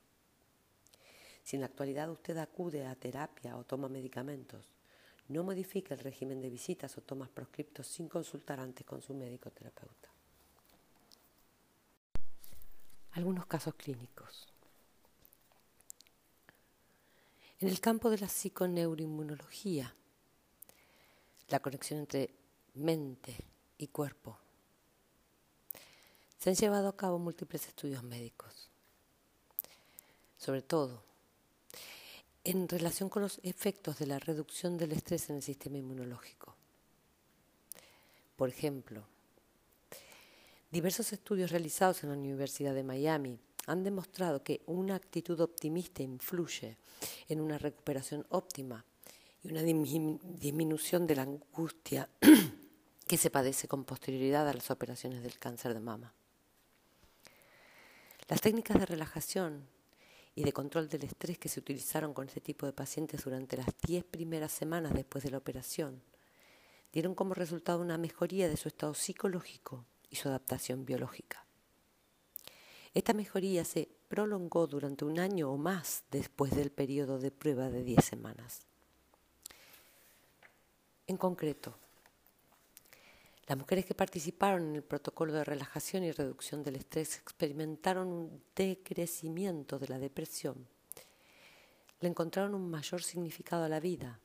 [1.45, 4.75] Si en la actualidad usted acude a terapia o toma medicamentos,
[5.29, 9.53] no modifica el régimen de visitas o tomas proscriptos sin consultar antes con su médico
[9.53, 10.09] terapeuta.
[13.13, 14.49] Algunos casos clínicos.
[17.61, 19.95] En el campo de la psiconeuroinmunología,
[21.51, 22.38] la conexión entre
[22.79, 23.37] mente
[23.77, 24.39] y cuerpo,
[26.39, 28.71] se han llevado a cabo múltiples estudios médicos,
[30.37, 31.03] sobre todo
[32.45, 36.55] en relación con los efectos de la reducción del estrés en el sistema inmunológico.
[38.37, 39.05] Por ejemplo,
[40.71, 46.79] diversos estudios realizados en la Universidad de Miami han demostrado que una actitud optimista influye
[47.29, 48.85] en una recuperación óptima
[49.43, 52.09] y una disminución de la angustia
[53.09, 56.13] que se padece con posterioridad a las operaciones del cáncer de mama.
[58.29, 59.67] Las técnicas de relajación
[60.35, 63.69] y de control del estrés que se utilizaron con este tipo de pacientes durante las
[63.87, 66.03] 10 primeras semanas después de la operación
[66.93, 71.45] dieron como resultado una mejoría de su estado psicológico y su adaptación biológica.
[72.93, 77.85] Esta mejoría se prolongó durante un año o más después del periodo de prueba de
[77.85, 78.67] 10 semanas.
[81.07, 81.79] En concreto,
[83.49, 88.43] las mujeres que participaron en el protocolo de relajación y reducción del estrés experimentaron un
[88.55, 90.69] decrecimiento de la depresión.
[92.01, 94.21] Le encontraron un mayor significado a la vida.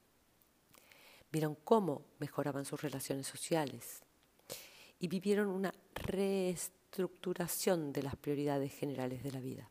[1.32, 4.04] Vieron cómo mejoraban sus relaciones sociales
[5.00, 9.70] y vivieron una reestructuración de las prioridades generales de la vida.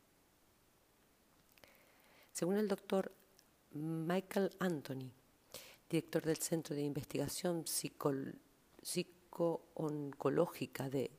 [2.33, 3.13] Según el doctor
[3.73, 5.13] Michael Anthony,
[5.91, 8.41] director del Centro de Investigación Psicológica,
[9.39, 11.11] oncológica de,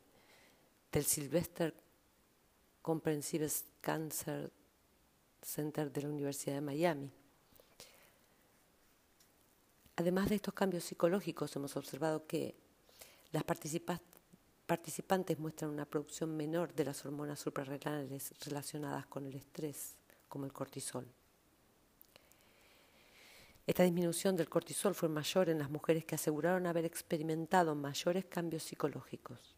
[0.92, 1.74] del Sylvester
[2.82, 3.50] Comprehensive
[3.82, 4.52] Cancer
[5.42, 7.12] Center de la Universidad de Miami.
[9.96, 12.56] Además de estos cambios psicológicos, hemos observado que
[13.32, 19.96] las participantes muestran una producción menor de las hormonas suprarrenales relacionadas con el estrés,
[20.28, 21.08] como el cortisol.
[23.66, 28.64] Esta disminución del cortisol fue mayor en las mujeres que aseguraron haber experimentado mayores cambios
[28.64, 29.56] psicológicos.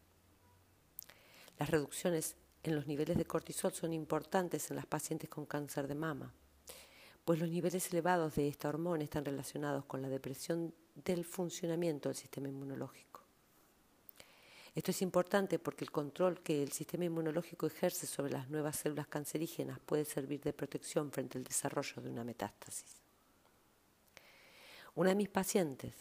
[1.58, 5.96] Las reducciones en los niveles de cortisol son importantes en las pacientes con cáncer de
[5.96, 6.32] mama,
[7.24, 12.16] pues los niveles elevados de esta hormona están relacionados con la depresión del funcionamiento del
[12.16, 13.22] sistema inmunológico.
[14.72, 19.08] Esto es importante porque el control que el sistema inmunológico ejerce sobre las nuevas células
[19.08, 23.05] cancerígenas puede servir de protección frente al desarrollo de una metástasis.
[24.96, 25.94] Una de mis pacientes,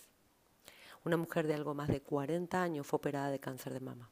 [1.04, 4.10] una mujer de algo más de 40 años, fue operada de cáncer de mama.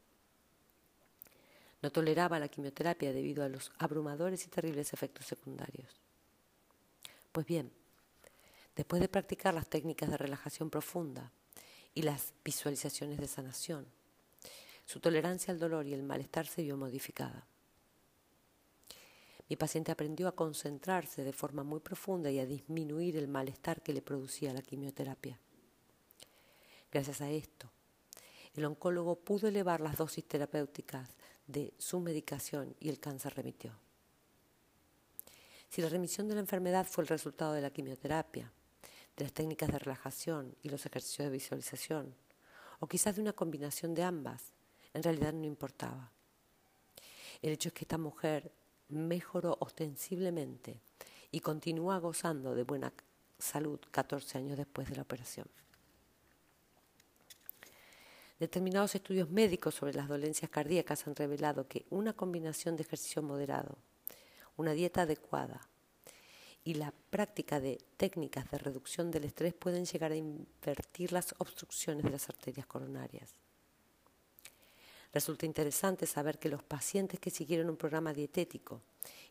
[1.81, 6.01] No toleraba la quimioterapia debido a los abrumadores y terribles efectos secundarios.
[7.31, 7.71] Pues bien,
[8.75, 11.31] después de practicar las técnicas de relajación profunda
[11.95, 13.87] y las visualizaciones de sanación,
[14.85, 17.47] su tolerancia al dolor y el malestar se vio modificada.
[19.53, 23.93] Mi paciente aprendió a concentrarse de forma muy profunda y a disminuir el malestar que
[23.93, 25.39] le producía la quimioterapia.
[26.91, 27.69] Gracias a esto,
[28.55, 31.07] el oncólogo pudo elevar las dosis terapéuticas
[31.45, 33.77] de su medicación y el cáncer remitió.
[35.69, 38.51] Si la remisión de la enfermedad fue el resultado de la quimioterapia,
[39.15, 42.15] de las técnicas de relajación y los ejercicios de visualización,
[42.79, 44.51] o quizás de una combinación de ambas,
[44.95, 46.11] en realidad no importaba.
[47.43, 48.51] El hecho es que esta mujer
[48.93, 50.79] mejoró ostensiblemente
[51.31, 52.93] y continúa gozando de buena
[53.39, 55.47] salud 14 años después de la operación.
[58.39, 63.77] Determinados estudios médicos sobre las dolencias cardíacas han revelado que una combinación de ejercicio moderado,
[64.57, 65.61] una dieta adecuada
[66.63, 72.03] y la práctica de técnicas de reducción del estrés pueden llegar a invertir las obstrucciones
[72.03, 73.33] de las arterias coronarias.
[75.13, 78.81] Resulta interesante saber que los pacientes que siguieron un programa dietético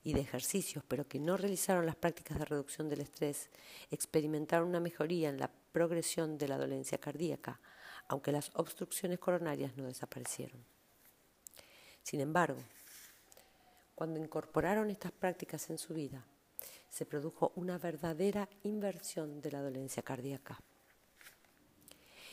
[0.05, 3.51] y de ejercicios, pero que no realizaron las prácticas de reducción del estrés,
[3.91, 7.61] experimentaron una mejoría en la progresión de la dolencia cardíaca,
[8.07, 10.65] aunque las obstrucciones coronarias no desaparecieron.
[12.03, 12.63] Sin embargo,
[13.97, 16.25] cuando incorporaron estas prácticas en su vida,
[16.91, 20.61] se produjo una verdadera inversión de la dolencia cardíaca.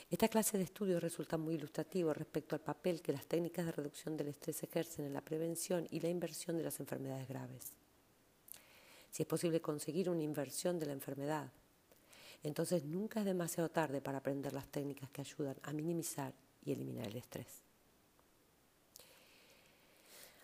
[0.10, 4.18] Esta clase de estudios resulta muy ilustrativo respecto al papel que las técnicas de reducción
[4.18, 7.74] del estrés ejercen en la prevención y la inversión de las enfermedades graves.
[9.12, 11.52] Si es posible conseguir una inversión de la enfermedad,
[12.42, 16.34] entonces nunca es demasiado tarde para aprender las técnicas que ayudan a minimizar
[16.66, 17.64] y eliminar el estrés.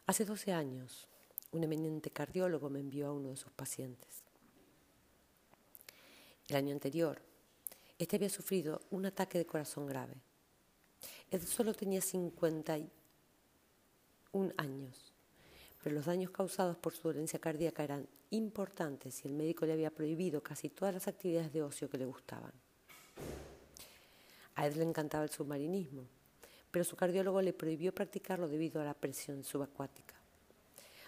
[0.06, 1.08] Hace 12 años,
[1.52, 4.24] un eminente cardiólogo me envió a uno de sus pacientes.
[6.48, 7.20] El año anterior,
[7.98, 10.16] Este había sufrido un ataque de corazón grave.
[11.32, 15.14] Él solo tenía 51 años,
[15.82, 19.92] pero los daños causados por su dolencia cardíaca eran importantes y el médico le había
[19.92, 22.52] prohibido casi todas las actividades de ocio que le gustaban.
[24.56, 26.04] A Ed le encantaba el submarinismo,
[26.72, 30.16] pero su cardiólogo le prohibió practicarlo debido a la presión subacuática.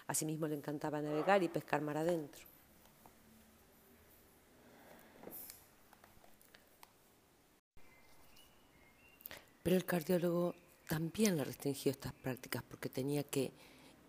[0.06, 2.47] Asimismo le encantaba navegar y pescar mar adentro.
[9.62, 10.54] Pero el cardiólogo
[10.88, 13.52] también le restringió estas prácticas porque tenía que,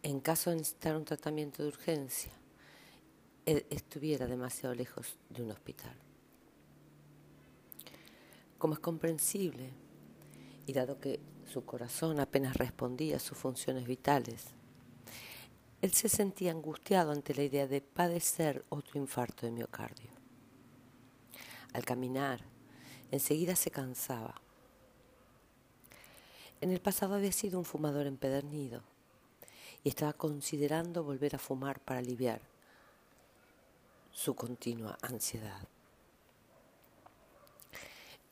[0.03, 2.31] en caso de necesitar un tratamiento de urgencia,
[3.45, 5.95] él estuviera demasiado lejos de un hospital.
[8.57, 9.71] Como es comprensible,
[10.65, 11.19] y dado que
[11.51, 14.53] su corazón apenas respondía a sus funciones vitales,
[15.81, 20.11] él se sentía angustiado ante la idea de padecer otro infarto de miocardio.
[21.73, 22.41] Al caminar,
[23.11, 24.41] enseguida se cansaba
[26.61, 28.81] en el pasado había sido un fumador empedernido
[29.83, 32.41] y estaba considerando volver a fumar para aliviar
[34.11, 35.67] su continua ansiedad.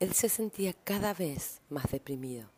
[0.00, 2.48] Él se sentía cada vez más deprimido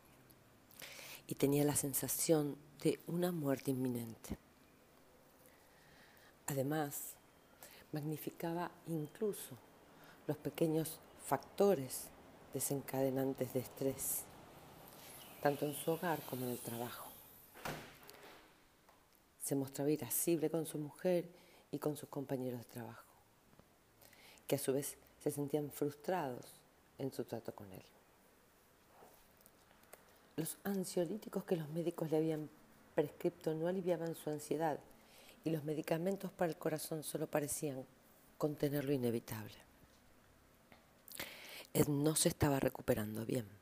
[1.27, 4.37] y tenía la sensación de una muerte inminente.
[6.47, 7.15] Además,
[7.93, 9.57] magnificaba incluso
[10.27, 12.09] los pequeños factores
[12.53, 14.25] desencadenantes de estrés
[15.41, 17.09] tanto en su hogar como en el trabajo.
[19.43, 21.25] Se mostraba irascible con su mujer
[21.71, 23.03] y con sus compañeros de trabajo,
[24.47, 26.45] que a su vez se sentían frustrados
[26.99, 27.83] en su trato con él.
[30.37, 32.49] Los ansiolíticos que los médicos le habían
[32.95, 34.79] prescrito no aliviaban su ansiedad
[35.43, 37.85] y los medicamentos para el corazón solo parecían
[38.37, 39.55] contener lo inevitable.
[41.73, 43.60] Él no se estaba recuperando bien.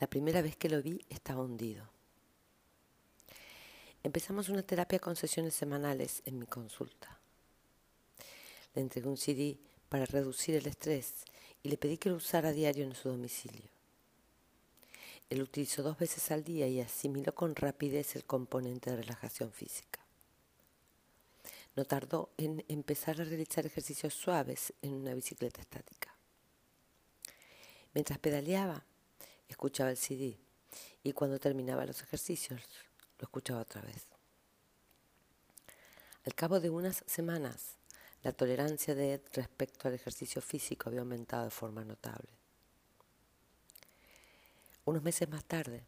[0.00, 1.86] La primera vez que lo vi estaba hundido.
[4.02, 7.18] Empezamos una terapia con sesiones semanales en mi consulta.
[8.74, 9.58] Le entregué un CD
[9.90, 11.24] para reducir el estrés
[11.62, 13.68] y le pedí que lo usara diario en su domicilio.
[15.28, 20.00] Él utilizó dos veces al día y asimiló con rapidez el componente de relajación física.
[21.76, 26.14] No tardó en empezar a realizar ejercicios suaves en una bicicleta estática.
[27.92, 28.84] Mientras pedaleaba,
[29.50, 30.38] escuchaba el CD
[31.02, 32.60] y cuando terminaba los ejercicios
[33.18, 34.06] lo escuchaba otra vez.
[36.24, 37.76] Al cabo de unas semanas,
[38.22, 42.28] la tolerancia de Ed respecto al ejercicio físico había aumentado de forma notable.
[44.84, 45.84] Unos meses más tarde,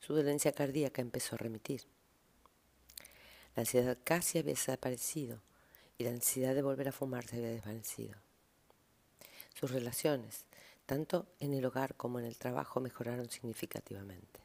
[0.00, 1.82] su dolencia cardíaca empezó a remitir.
[3.56, 5.40] La ansiedad casi había desaparecido
[5.98, 8.14] y la ansiedad de volver a fumar se había desvanecido.
[9.54, 10.44] Sus relaciones,
[10.88, 14.40] tanto en el hogar como en el trabajo, mejoraron significativamente.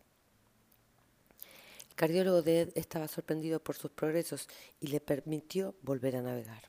[1.87, 4.49] El cardiólogo de Ed estaba sorprendido por sus progresos
[4.81, 6.63] y le permitió volver a navegar.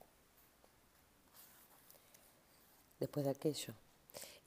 [3.00, 3.74] Después de aquello,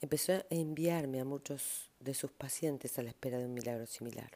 [0.00, 4.30] empezó a enviarme a muchos de sus pacientes a la espera de un milagro similar.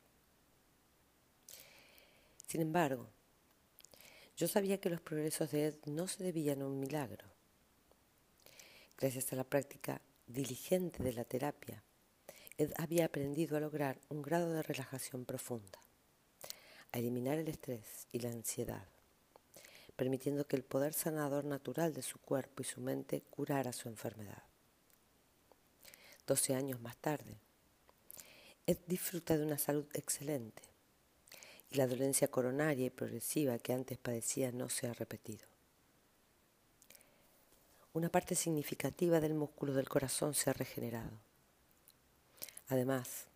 [2.46, 3.08] Sin embargo,
[4.36, 7.24] yo sabía que los progresos de Ed no se debían a un milagro.
[8.98, 11.82] Gracias a la práctica diligente de la terapia,
[12.58, 15.78] Ed había aprendido a lograr un grado de relajación profunda,
[16.92, 18.86] a eliminar el estrés y la ansiedad,
[19.96, 24.42] permitiendo que el poder sanador natural de su cuerpo y su mente curara su enfermedad.
[26.26, 27.36] Doce años más tarde,
[28.66, 30.62] Ed disfruta de una salud excelente
[31.70, 35.51] y la dolencia coronaria y progresiva que antes padecía no se ha repetido.
[37.94, 41.10] Una parte significativa del músculo del corazón se ha regenerado.
[42.68, 43.26] Además,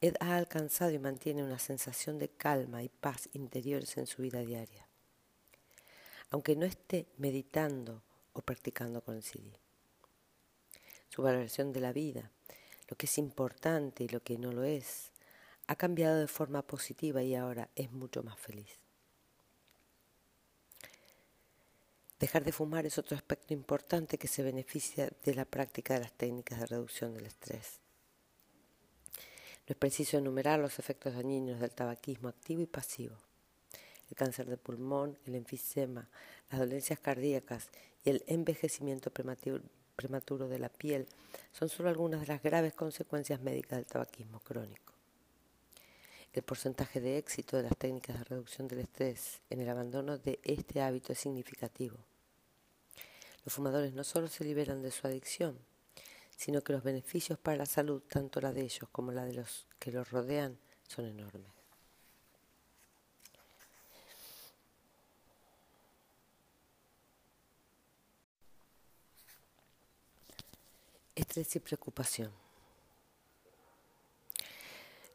[0.00, 4.38] Ed ha alcanzado y mantiene una sensación de calma y paz interiores en su vida
[4.40, 4.86] diaria,
[6.30, 8.00] aunque no esté meditando
[8.34, 9.50] o practicando con el CD.
[11.08, 12.30] Su valoración de la vida,
[12.88, 15.10] lo que es importante y lo que no lo es,
[15.66, 18.78] ha cambiado de forma positiva y ahora es mucho más feliz.
[22.18, 26.12] Dejar de fumar es otro aspecto importante que se beneficia de la práctica de las
[26.12, 27.78] técnicas de reducción del estrés.
[29.14, 33.14] No es preciso enumerar los efectos dañinos del tabaquismo activo y pasivo.
[34.10, 36.08] El cáncer de pulmón, el enfisema,
[36.50, 37.68] las dolencias cardíacas
[38.04, 41.06] y el envejecimiento prematuro de la piel
[41.52, 44.97] son solo algunas de las graves consecuencias médicas del tabaquismo crónico.
[46.32, 50.38] El porcentaje de éxito de las técnicas de reducción del estrés en el abandono de
[50.44, 51.96] este hábito es significativo
[53.44, 55.58] Los fumadores no solo se liberan de su adicción,
[56.36, 59.66] sino que los beneficios para la salud, tanto la de ellos como la de los
[59.78, 61.50] que los rodean, son enormes.
[71.16, 72.47] Estrés y preocupación.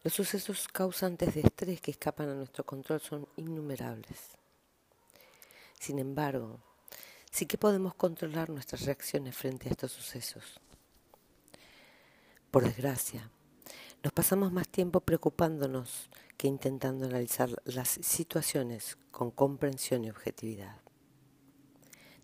[0.04, 4.32] Los sucesos causantes de estrés que escapan a nuestro control son innumerables.
[5.80, 6.60] Sin embargo,
[7.32, 10.60] sí que podemos controlar nuestras reacciones frente a estos sucesos.
[12.52, 13.32] Por desgracia,
[14.04, 20.82] nos pasamos más tiempo preocupándonos que intentando analizar las situaciones con comprensión y objetividad.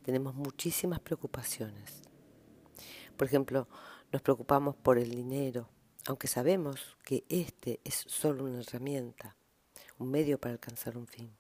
[0.04, 2.02] Tenemos muchísimas preocupaciones.
[3.16, 3.70] Por ejemplo,
[4.12, 5.70] nos preocupamos por el dinero,
[6.10, 9.36] aunque sabemos que este es solo una herramienta,
[10.00, 11.32] un medio para alcanzar un fin.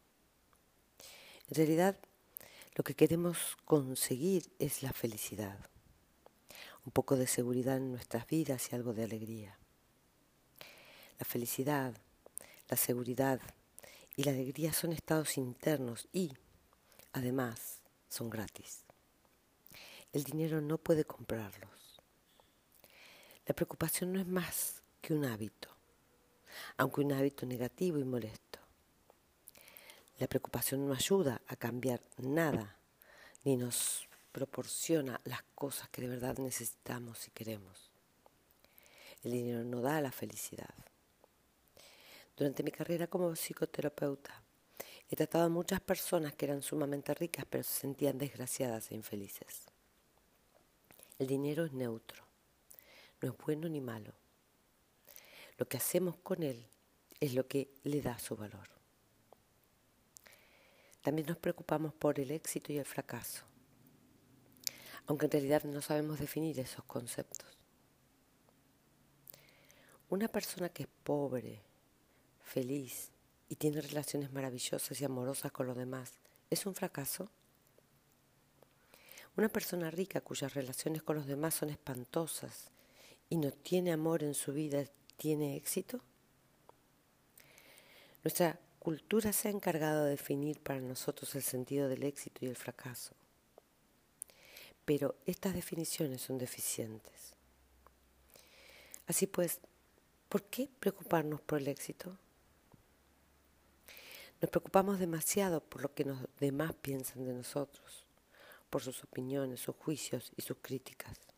[1.47, 1.97] En realidad,
[2.75, 5.57] lo que queremos conseguir es la felicidad,
[6.85, 9.57] un poco de seguridad en nuestras vidas y algo de alegría.
[11.17, 11.95] La felicidad,
[12.69, 13.41] la seguridad
[14.15, 16.31] y la alegría son estados internos y,
[17.11, 18.83] además, son gratis.
[20.13, 21.78] El dinero no puede comprarlos.
[23.49, 25.69] La preocupación no es más que un hábito,
[26.77, 28.59] aunque un hábito negativo y molesto.
[30.19, 32.77] La preocupación no ayuda a cambiar nada,
[33.43, 37.89] ni nos proporciona las cosas que de verdad necesitamos y queremos.
[39.23, 40.75] El dinero no da la felicidad.
[42.37, 44.43] Durante mi carrera como psicoterapeuta,
[45.09, 49.63] he tratado a muchas personas que eran sumamente ricas pero se sentían desgraciadas e infelices.
[51.17, 52.28] El dinero es neutro
[53.21, 54.13] no es bueno ni malo.
[55.57, 56.65] Lo que hacemos con él
[57.19, 58.69] es lo que le da su valor.
[61.01, 63.43] También nos preocupamos por el éxito y el fracaso,
[65.07, 67.57] aunque en realidad no sabemos definir esos conceptos.
[70.09, 71.61] Una persona que es pobre,
[72.41, 73.11] feliz
[73.47, 76.13] y tiene relaciones maravillosas y amorosas con los demás,
[76.49, 77.29] ¿es un fracaso?
[79.37, 82.71] Una persona rica cuyas relaciones con los demás son espantosas
[83.29, 84.85] y no tiene amor en su vida,
[85.17, 86.01] ¿tiene éxito?
[88.23, 92.55] Nuestra cultura se ha encargado de definir para nosotros el sentido del éxito y el
[92.55, 93.13] fracaso.
[94.85, 97.35] Pero estas definiciones son deficientes.
[99.05, 99.59] Así pues,
[100.27, 102.17] ¿por qué preocuparnos por el éxito?
[104.41, 108.05] Nos preocupamos demasiado por lo que los demás piensan de nosotros,
[108.69, 111.28] por sus opiniones, sus juicios y sus críticas.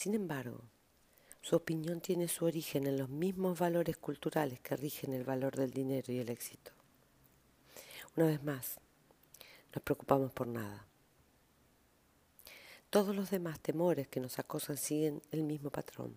[0.00, 0.62] Sin embargo,
[1.42, 5.72] su opinión tiene su origen en los mismos valores culturales que rigen el valor del
[5.72, 6.72] dinero y el éxito.
[8.16, 8.78] Una vez más,
[9.74, 10.86] nos preocupamos por nada.
[12.88, 16.16] Todos los demás temores que nos acosan siguen el mismo patrón.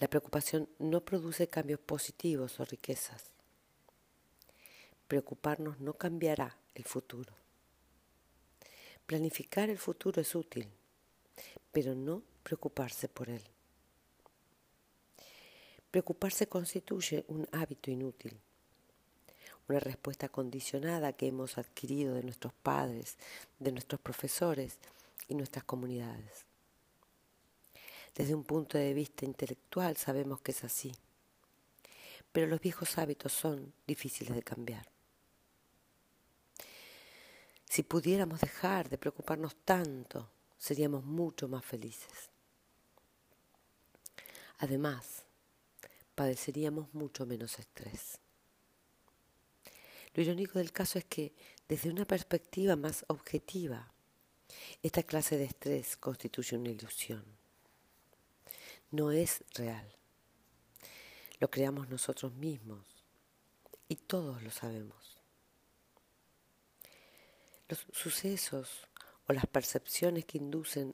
[0.00, 3.26] La preocupación no produce cambios positivos o riquezas.
[5.06, 7.32] Preocuparnos no cambiará el futuro.
[9.06, 10.66] Planificar el futuro es útil,
[11.72, 13.42] pero no preocuparse por él.
[15.90, 18.38] Preocuparse constituye un hábito inútil,
[19.68, 23.16] una respuesta condicionada que hemos adquirido de nuestros padres,
[23.58, 24.78] de nuestros profesores
[25.28, 26.44] y nuestras comunidades.
[28.14, 30.92] Desde un punto de vista intelectual sabemos que es así,
[32.32, 34.86] pero los viejos hábitos son difíciles de cambiar.
[37.68, 40.28] Si pudiéramos dejar de preocuparnos tanto
[40.60, 42.30] seríamos mucho más felices.
[44.58, 45.24] Además,
[46.14, 48.20] padeceríamos mucho menos estrés.
[50.12, 51.32] Lo irónico del caso es que,
[51.66, 53.90] desde una perspectiva más objetiva,
[54.82, 57.24] esta clase de estrés constituye una ilusión.
[58.90, 59.96] No es real.
[61.38, 62.84] Lo creamos nosotros mismos
[63.88, 65.18] y todos lo sabemos.
[67.68, 68.89] Los sucesos
[69.30, 70.92] o las percepciones que inducen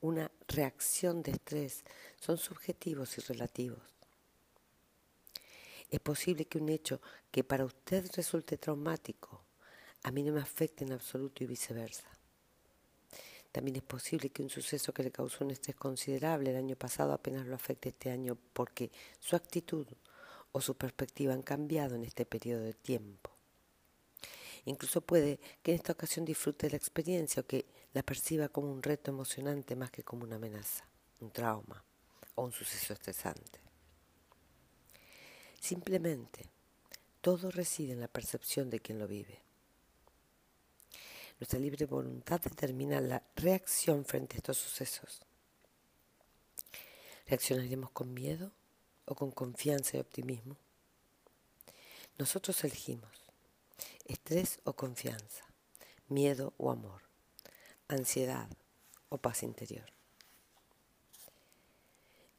[0.00, 1.84] una reacción de estrés
[2.18, 3.82] son subjetivos y relativos.
[5.90, 9.44] Es posible que un hecho que para usted resulte traumático
[10.02, 12.08] a mí no me afecte en absoluto y viceversa.
[13.52, 17.12] También es posible que un suceso que le causó un estrés considerable el año pasado
[17.12, 19.86] apenas lo afecte este año porque su actitud
[20.52, 23.33] o su perspectiva han cambiado en este periodo de tiempo.
[24.66, 28.82] Incluso puede que en esta ocasión disfrute la experiencia o que la perciba como un
[28.82, 30.88] reto emocionante más que como una amenaza,
[31.20, 31.84] un trauma
[32.34, 33.60] o un suceso estresante.
[35.60, 36.48] Simplemente,
[37.20, 39.40] todo reside en la percepción de quien lo vive.
[41.38, 45.22] Nuestra libre voluntad determina la reacción frente a estos sucesos.
[47.26, 48.52] ¿Reaccionaremos con miedo
[49.06, 50.56] o con confianza y optimismo?
[52.18, 53.23] Nosotros elegimos
[54.04, 55.44] estrés o confianza,
[56.08, 57.02] miedo o amor,
[57.88, 58.48] ansiedad
[59.08, 59.86] o paz interior.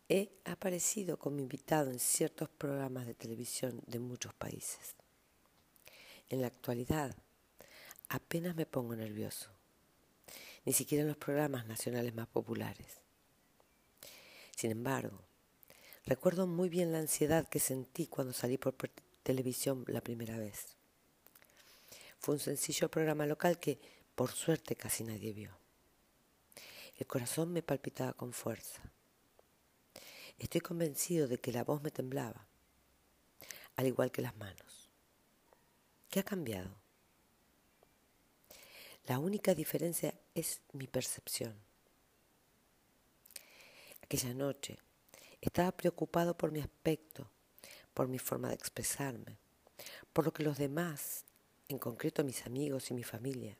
[0.07, 4.95] He aparecido como invitado en ciertos programas de televisión de muchos países.
[6.29, 7.15] En la actualidad,
[8.09, 9.49] apenas me pongo nervioso,
[10.63, 12.99] ni siquiera en los programas nacionales más populares.
[14.55, 15.21] Sin embargo,
[16.05, 18.75] recuerdo muy bien la ansiedad que sentí cuando salí por
[19.23, 20.74] televisión la primera vez.
[22.25, 23.79] Fue un sencillo programa local que,
[24.15, 25.55] por suerte, casi nadie vio.
[26.97, 28.81] El corazón me palpitaba con fuerza
[30.39, 32.47] Estoy convencido de que la voz me temblaba,
[33.75, 34.89] al igual que las manos.
[36.09, 36.75] ¿Qué ha cambiado?
[39.05, 41.53] La única diferencia es mi percepción.
[44.01, 44.79] Aquella noche
[45.41, 47.29] estaba preocupado por mi aspecto,
[47.93, 49.37] por mi forma de expresarme,
[50.11, 51.24] por lo que los demás,
[51.67, 53.57] en concreto mis amigos y mi familia,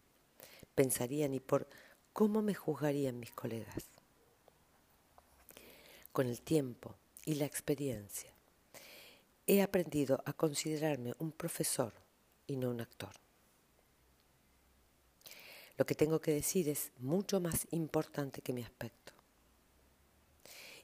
[0.74, 1.68] pensarían y por
[2.14, 3.86] cómo me juzgarían mis colegas
[6.12, 6.96] con el tiempo
[7.26, 8.32] y la experiencia,
[9.48, 11.94] he aprendido a considerarme un profesor
[12.48, 13.12] y no un actor.
[15.78, 19.12] Lo que tengo que decir es mucho más importante que mi aspecto.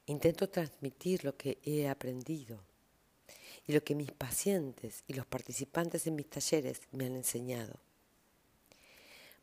[0.08, 2.60] Intento transmitir lo que he aprendido
[3.72, 7.80] lo que mis pacientes y los participantes en mis talleres me han enseñado,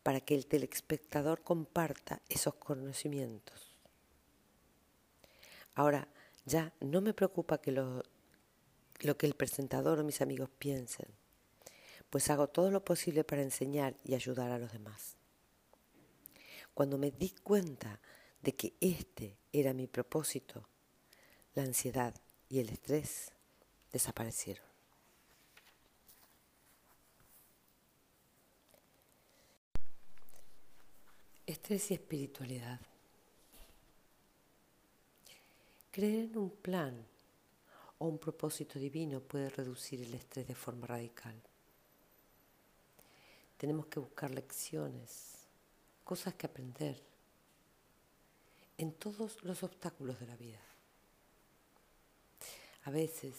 [0.02, 3.68] para que el telespectador comparta esos conocimientos
[5.78, 6.08] Ahora,
[6.44, 8.02] ya no me preocupa que lo,
[8.98, 11.06] lo que el presentador o mis amigos piensen,
[12.10, 15.14] pues hago todo lo posible para enseñar y ayudar a los demás.
[16.74, 18.00] Cuando me di cuenta
[18.42, 20.68] de que este era mi propósito,
[21.54, 22.12] la ansiedad
[22.48, 23.30] y el estrés
[23.92, 24.64] desaparecieron.
[31.46, 32.80] Estrés y espiritualidad.
[35.90, 37.06] Creer en un plan
[37.98, 41.34] o un propósito divino puede reducir el estrés de forma radical.
[43.56, 45.46] Tenemos que buscar lecciones,
[46.04, 47.02] cosas que aprender
[48.76, 50.60] en todos los obstáculos de la vida.
[52.84, 53.34] A veces,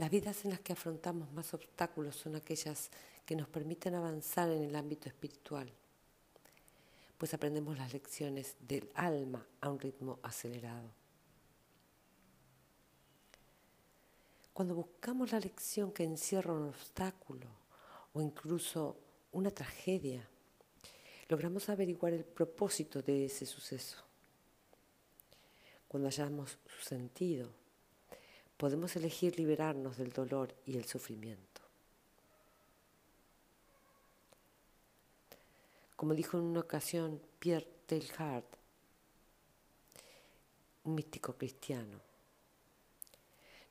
[0.00, 2.90] las vidas en las que afrontamos más obstáculos son aquellas
[3.24, 5.72] que nos permiten avanzar en el ámbito espiritual
[7.20, 10.88] pues aprendemos las lecciones del alma a un ritmo acelerado.
[14.54, 17.46] Cuando buscamos la lección que encierra un obstáculo
[18.14, 18.96] o incluso
[19.32, 20.26] una tragedia,
[21.28, 23.98] logramos averiguar el propósito de ese suceso.
[25.88, 27.50] Cuando hallamos su sentido,
[28.60, 31.62] podemos elegir liberarnos del dolor y el sufrimiento.
[35.96, 38.44] Como dijo en una ocasión Pierre Teilhard,
[40.84, 42.02] un místico cristiano,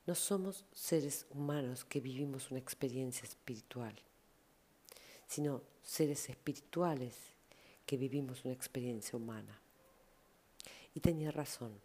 [0.06, 3.94] no somos seres humanos que vivimos una experiencia espiritual,
[5.28, 7.14] sino seres espirituales
[7.86, 9.56] que vivimos una experiencia humana.
[10.96, 11.80] Y tenía razón.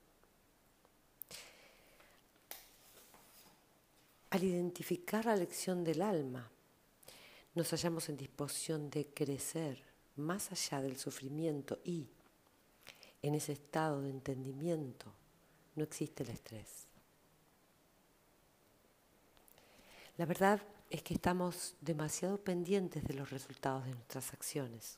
[4.35, 6.51] Al identificar la lección del alma,
[7.53, 9.81] nos hallamos en disposición de crecer
[10.17, 12.09] más allá del sufrimiento y
[13.21, 15.05] en ese estado de entendimiento
[15.75, 16.85] no existe el estrés.
[20.17, 24.97] La verdad es que estamos demasiado pendientes de los resultados de nuestras acciones.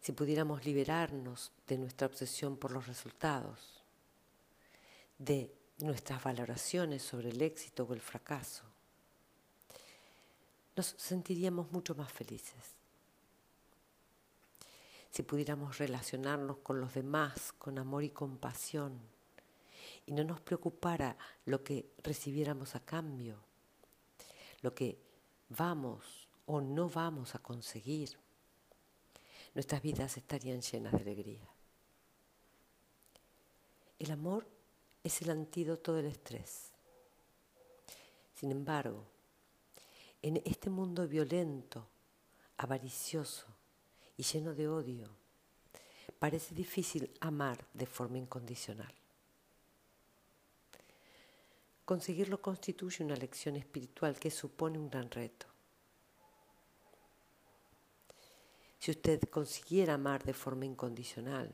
[0.00, 3.82] Si pudiéramos liberarnos de nuestra obsesión por los resultados,
[5.18, 8.64] de nuestras valoraciones sobre el éxito o el fracaso,
[10.76, 12.74] nos sentiríamos mucho más felices.
[15.10, 18.98] Si pudiéramos relacionarnos con los demás con amor y compasión
[20.06, 23.38] y no nos preocupara lo que recibiéramos a cambio,
[24.62, 24.98] lo que
[25.50, 28.18] vamos o no vamos a conseguir,
[29.54, 31.48] nuestras vidas estarían llenas de alegría.
[34.00, 34.48] El amor
[35.04, 36.72] es el antídoto del estrés.
[38.34, 39.04] Sin embargo,
[40.22, 41.86] en este mundo violento,
[42.56, 43.46] avaricioso
[44.16, 45.08] y lleno de odio,
[46.18, 48.92] parece difícil amar de forma incondicional.
[51.84, 55.54] Conseguirlo constituye una lección espiritual que supone un gran reto.
[58.84, 61.50] si usted consiguiera amar de forma incondicional,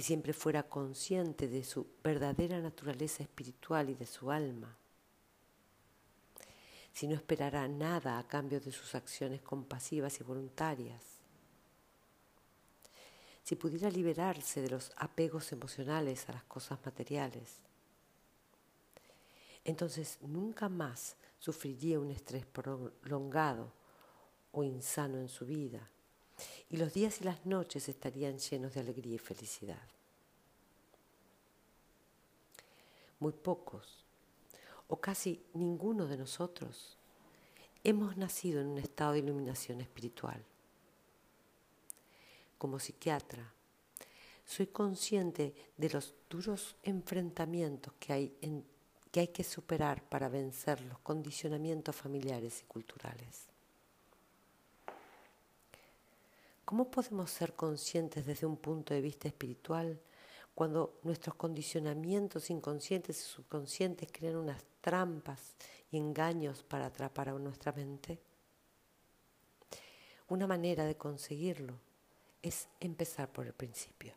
[0.00, 4.74] si siempre fuera consciente de su verdadera naturaleza espiritual y de su alma,
[6.94, 11.02] si no esperara nada a cambio de sus acciones compasivas y voluntarias,
[13.42, 17.58] si pudiera liberarse de los apegos emocionales a las cosas materiales,
[19.66, 23.70] entonces nunca más sufriría un estrés prolongado
[24.52, 25.90] o insano en su vida
[26.68, 29.82] y los días y las noches estarían llenos de alegría y felicidad.
[33.18, 34.04] Muy pocos,
[34.88, 36.96] o casi ninguno de nosotros,
[37.84, 40.42] hemos nacido en un estado de iluminación espiritual.
[42.58, 43.52] Como psiquiatra,
[44.44, 52.62] soy consciente de los duros enfrentamientos que hay, que superar para vencer los condicionamientos familiares
[52.62, 53.49] y culturales.
[56.70, 60.00] ¿Cómo podemos ser conscientes desde un punto de vista espiritual
[60.54, 65.56] cuando nuestros condicionamientos inconscientes y subconscientes crean unas trampas
[65.90, 68.20] y engaños para atrapar a nuestra mente?
[70.28, 71.74] Una manera de conseguirlo
[72.40, 74.14] es empezar por el principio.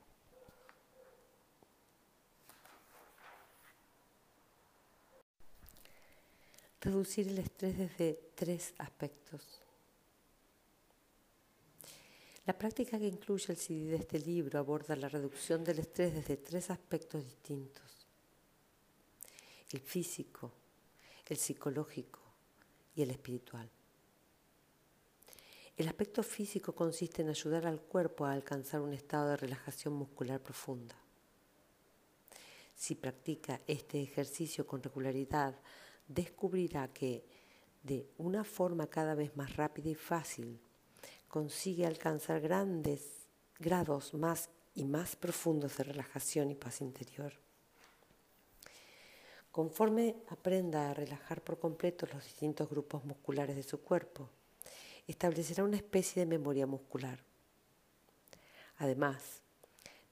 [6.82, 9.63] Reducir el estrés desde tres aspectos.
[12.46, 16.36] La práctica que incluye el CD de este libro aborda la reducción del estrés desde
[16.36, 18.06] tres aspectos distintos.
[19.72, 20.52] El físico,
[21.26, 22.20] el psicológico
[22.96, 23.70] y el espiritual.
[25.78, 30.42] El aspecto físico consiste en ayudar al cuerpo a alcanzar un estado de relajación muscular
[30.42, 30.96] profunda.
[32.76, 35.56] Si practica este ejercicio con regularidad,
[36.10, 37.24] descubrirá que
[37.84, 40.60] de una forma cada vez más rápida y fácil
[41.34, 43.28] consigue alcanzar grandes
[43.58, 47.34] grados más y más profundos de relajación y paz interior.
[49.52, 54.30] Conforme aprenda a relajar por completo los distintos grupos musculares de su cuerpo,
[55.08, 57.24] establecerá una especie de memoria muscular.
[58.78, 59.42] Además,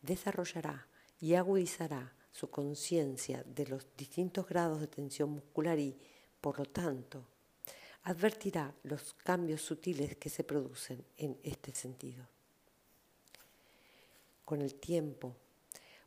[0.01, 0.87] desarrollará
[1.19, 5.95] y agudizará su conciencia de los distintos grados de tensión muscular y,
[6.41, 7.27] por lo tanto,
[8.03, 12.25] advertirá los cambios sutiles que se producen en este sentido.
[14.43, 15.35] Con el tiempo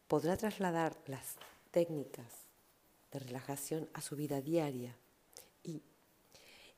[0.08, 1.36] podrá trasladar las
[1.70, 2.32] técnicas
[3.12, 4.96] de relajación a su vida diaria
[5.62, 5.82] y,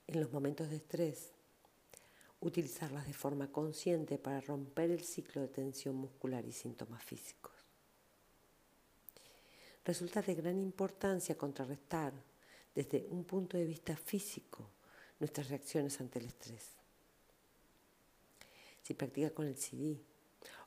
[0.06, 1.32] en los momentos de estrés,
[2.40, 7.52] utilizarlas de forma consciente para romper el ciclo de tensión muscular y síntomas físicos.
[9.84, 12.12] Resulta de gran importancia contrarrestar
[12.74, 14.68] desde un punto de vista físico
[15.18, 16.76] nuestras reacciones ante el estrés.
[18.82, 19.98] Si practica con el CD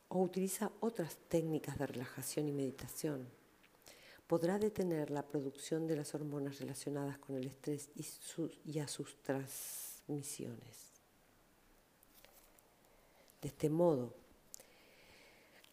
[0.10, 3.28] o utiliza otras técnicas de relajación y meditación,
[4.30, 10.90] podrá detener la producción de las hormonas relacionadas con el estrés y, a sus transmisiones.
[13.42, 14.14] De este modo,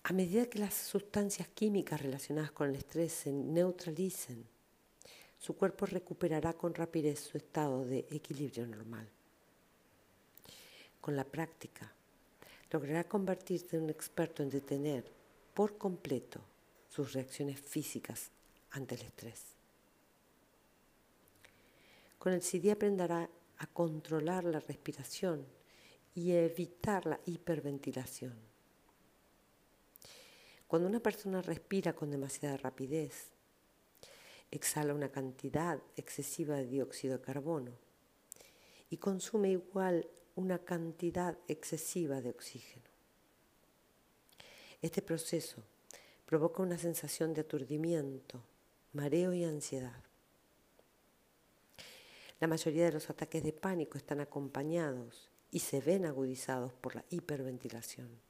[0.05, 4.47] a medida que las sustancias químicas relacionadas con el estrés se neutralicen,
[5.39, 9.09] su cuerpo recuperará con rapidez su estado de equilibrio normal.
[11.01, 11.93] Con la práctica,
[12.71, 15.05] logrará convertirse en un experto en detener
[15.55, 16.41] por completo
[16.89, 18.31] sus reacciones físicas
[18.71, 19.43] ante el estrés.
[22.19, 23.29] Con el CD aprenderá
[23.59, 25.47] a controlar la respiración
[26.15, 28.35] y evitar la hiperventilación.
[30.67, 33.31] Cuando una persona respira con demasiada rapidez,
[34.57, 37.73] exhala una cantidad excesiva de dióxido de carbono
[38.91, 42.85] y consume igual una cantidad excesiva de oxígeno.
[44.83, 45.63] Este proceso
[46.27, 48.43] provoca una sensación de aturdimiento,
[48.93, 50.03] mareo y ansiedad.
[52.39, 57.05] La mayoría de los ataques de pánico están acompañados y se ven agudizados por la
[57.09, 58.26] hiperventilación.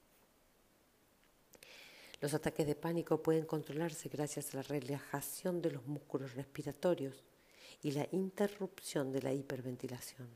[2.21, 7.23] Los ataques de pánico pueden controlarse gracias a la relajación de los músculos respiratorios
[7.83, 10.29] y la interrupción de la hiperventilación.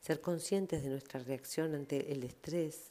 [0.00, 2.90] Ser conscientes de nuestra reacción ante el estrés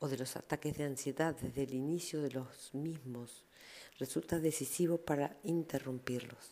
[0.00, 3.44] o de los ataques de ansiedad desde el inicio de los mismos
[3.98, 6.50] resulta decisivo para interrumpirlos.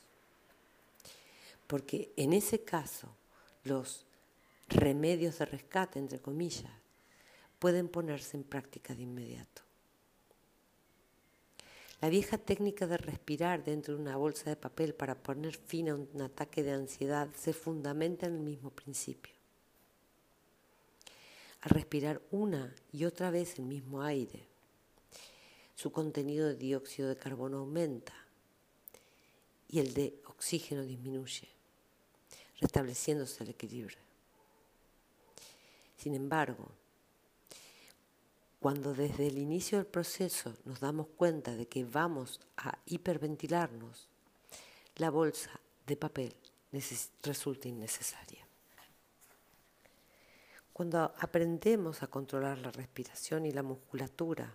[1.66, 3.08] Porque en ese caso,
[3.64, 4.06] los
[4.68, 6.77] remedios de rescate, entre comillas,
[7.58, 9.62] pueden ponerse en práctica de inmediato.
[12.00, 15.96] La vieja técnica de respirar dentro de una bolsa de papel para poner fin a
[15.96, 19.34] un ataque de ansiedad se fundamenta en el mismo principio.
[21.62, 24.46] Al respirar una y otra vez el mismo aire,
[25.74, 28.14] su contenido de dióxido de carbono aumenta
[29.68, 31.48] y el de oxígeno disminuye,
[32.60, 33.98] restableciéndose el equilibrio.
[35.96, 36.70] Sin embargo,
[38.60, 44.08] cuando desde el inicio del proceso nos damos cuenta de que vamos a hiperventilarnos,
[44.96, 45.50] la bolsa
[45.86, 46.34] de papel
[47.22, 48.44] resulta innecesaria.
[50.72, 54.54] Cuando aprendemos a controlar la respiración y la musculatura,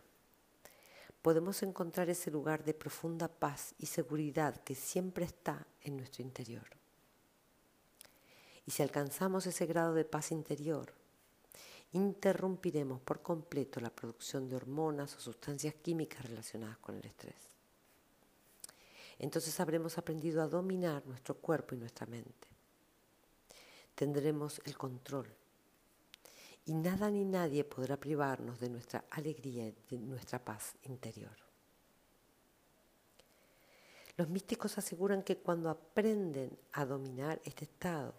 [1.21, 6.65] podemos encontrar ese lugar de profunda paz y seguridad que siempre está en nuestro interior.
[8.65, 10.93] Y si alcanzamos ese grado de paz interior,
[11.93, 17.53] interrumpiremos por completo la producción de hormonas o sustancias químicas relacionadas con el estrés.
[19.19, 22.47] Entonces habremos aprendido a dominar nuestro cuerpo y nuestra mente.
[23.95, 25.27] Tendremos el control.
[26.65, 31.35] Y nada ni nadie podrá privarnos de nuestra alegría y de nuestra paz interior.
[34.15, 38.13] Los místicos aseguran que cuando aprenden a dominar este estado,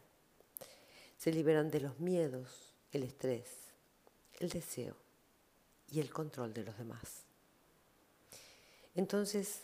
[1.17, 3.64] se liberan de los miedos, el estrés,
[4.41, 4.97] el deseo
[5.91, 7.25] y el control de los demás.
[8.95, 9.63] Entonces,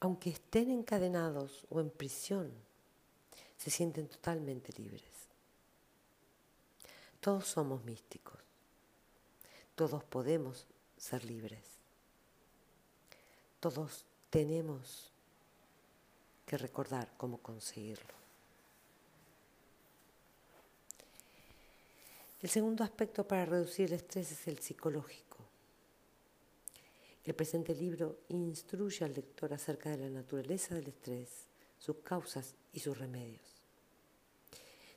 [0.00, 2.52] aunque estén encadenados o en prisión,
[3.56, 5.02] se sienten totalmente libres.
[7.20, 8.38] Todos somos místicos.
[9.74, 11.64] Todos podemos ser libres.
[13.60, 15.10] Todos tenemos
[16.46, 18.23] que recordar cómo conseguirlo.
[22.44, 25.38] El segundo aspecto para reducir el estrés es el psicológico.
[27.24, 31.46] El presente libro instruye al lector acerca de la naturaleza del estrés,
[31.78, 33.40] sus causas y sus remedios.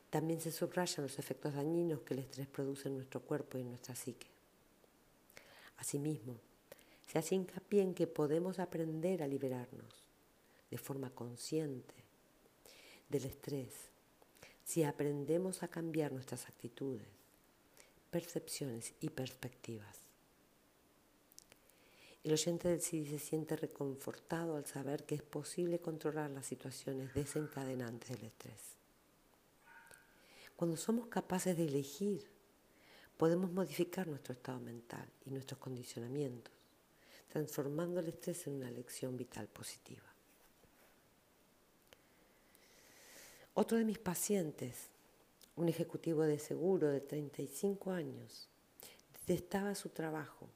[0.10, 3.70] También se subrayan los efectos dañinos que el estrés produce en nuestro cuerpo y en
[3.70, 4.28] nuestra psique.
[5.78, 6.36] Asimismo,
[7.10, 10.04] se hace hincapié en que podemos aprender a liberarnos
[10.70, 11.96] de forma consciente
[13.08, 13.72] del estrés
[14.66, 17.17] si aprendemos a cambiar nuestras actitudes,
[18.12, 20.08] percepciones y perspectivas.
[22.24, 27.14] El oyente del CD se siente reconfortado al saber que es posible controlar las situaciones
[27.14, 28.76] desencadenantes del estrés.
[30.56, 32.28] Cuando somos capaces de elegir,
[33.16, 36.54] podemos modificar nuestro estado mental y nuestros condicionamientos,
[37.30, 40.04] transformando el estrés en una lección vital positiva.
[43.54, 44.90] Otro de mis pacientes
[45.58, 48.48] un ejecutivo de seguro de 35 años.
[49.26, 50.48] Detestaba su trabajo,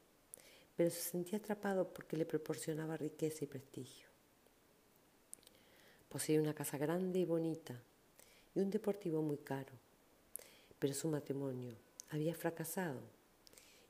[0.77, 4.07] pero se sentía atrapado porque le proporcionaba riqueza y prestigio.
[6.07, 7.81] Poseía una casa grande y bonita
[8.53, 9.73] y un deportivo muy caro,
[10.77, 11.75] pero su matrimonio
[12.09, 13.01] había fracasado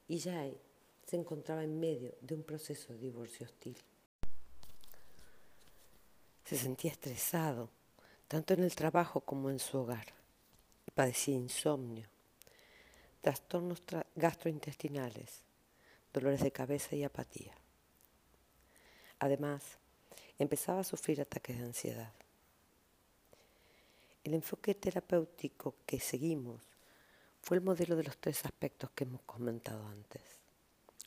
[0.07, 0.49] y ya
[1.05, 3.77] se encontraba en medio de un proceso de divorcio hostil.
[6.45, 7.69] Se sentía estresado,
[8.27, 10.20] tanto en el trabajo como en su hogar
[10.93, 12.07] padecía insomnio,
[13.21, 13.81] trastornos
[14.15, 15.43] gastrointestinales,
[16.13, 17.53] dolores de cabeza y apatía.
[19.19, 19.77] Además,
[20.37, 22.13] empezaba a sufrir ataques de ansiedad.
[24.23, 26.61] El enfoque terapéutico que seguimos
[27.41, 30.21] fue el modelo de los tres aspectos que hemos comentado antes,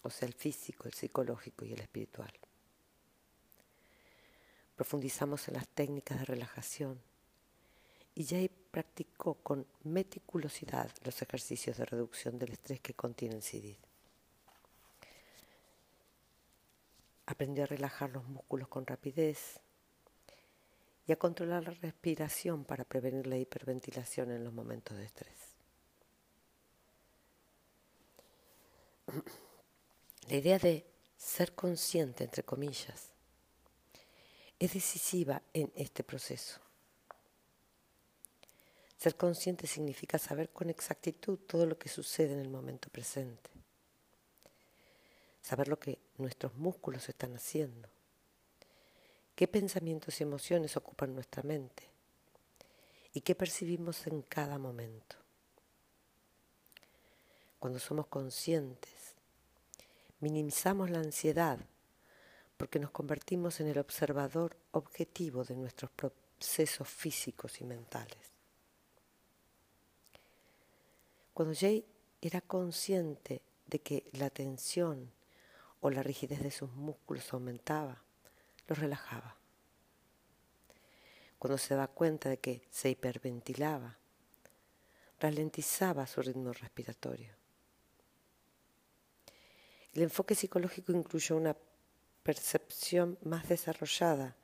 [0.02, 2.32] o sea, el físico, el psicológico y el espiritual.
[4.74, 7.00] Profundizamos en las técnicas de relajación
[8.14, 13.76] y Jay practicó con meticulosidad los ejercicios de reducción del estrés que contiene el CIDID.
[17.26, 19.58] Aprendió a relajar los músculos con rapidez
[21.06, 25.54] y a controlar la respiración para prevenir la hiperventilación en los momentos de estrés.
[30.28, 30.86] La idea de
[31.18, 33.10] ser consciente, entre comillas,
[34.58, 36.63] es decisiva en este proceso.
[39.04, 43.50] Ser consciente significa saber con exactitud todo lo que sucede en el momento presente.
[45.42, 47.90] Saber lo que nuestros músculos están haciendo.
[49.36, 51.82] Qué pensamientos y emociones ocupan nuestra mente.
[53.12, 55.16] Y qué percibimos en cada momento.
[57.58, 59.12] Cuando somos conscientes,
[60.20, 61.58] minimizamos la ansiedad
[62.56, 68.33] porque nos convertimos en el observador objetivo de nuestros procesos físicos y mentales.
[71.34, 71.84] Cuando Jay
[72.22, 75.10] era consciente de que la tensión
[75.80, 78.04] o la rigidez de sus músculos aumentaba,
[78.68, 79.36] los relajaba.
[81.40, 83.98] Cuando se daba cuenta de que se hiperventilaba,
[85.18, 87.34] ralentizaba su ritmo respiratorio
[89.92, 91.56] El enfoque psicológico incluye una
[92.22, 94.36] percepción más desarrollada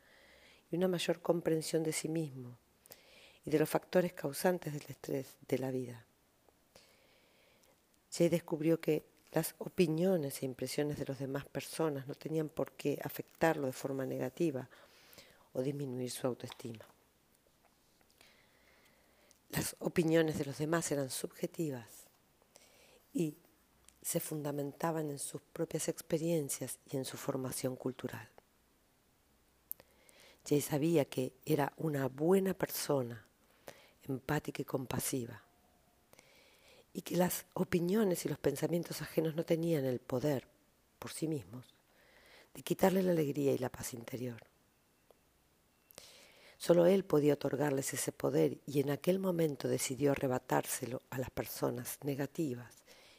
[0.70, 2.58] y una mayor comprensión de sí mismo
[3.44, 6.06] y de los factores causantes del estrés de la vida.
[8.12, 12.98] Jay descubrió que las opiniones e impresiones de las demás personas no tenían por qué
[13.02, 14.68] afectarlo de forma negativa
[15.52, 16.84] o disminuir su autoestima.
[19.50, 22.06] Las opiniones de los demás eran subjetivas
[23.12, 23.36] y
[24.02, 28.28] se fundamentaban en sus propias experiencias y en su formación cultural.
[30.48, 33.24] Jay sabía que era una buena persona,
[34.08, 35.42] empática y compasiva,
[36.92, 40.46] y que las opiniones y los pensamientos ajenos no tenían el poder,
[40.98, 41.66] por sí mismos,
[42.54, 44.42] de quitarle la alegría y la paz interior.
[46.58, 51.98] Solo él podía otorgarles ese poder y en aquel momento decidió arrebatárselo a las personas
[52.02, 52.74] negativas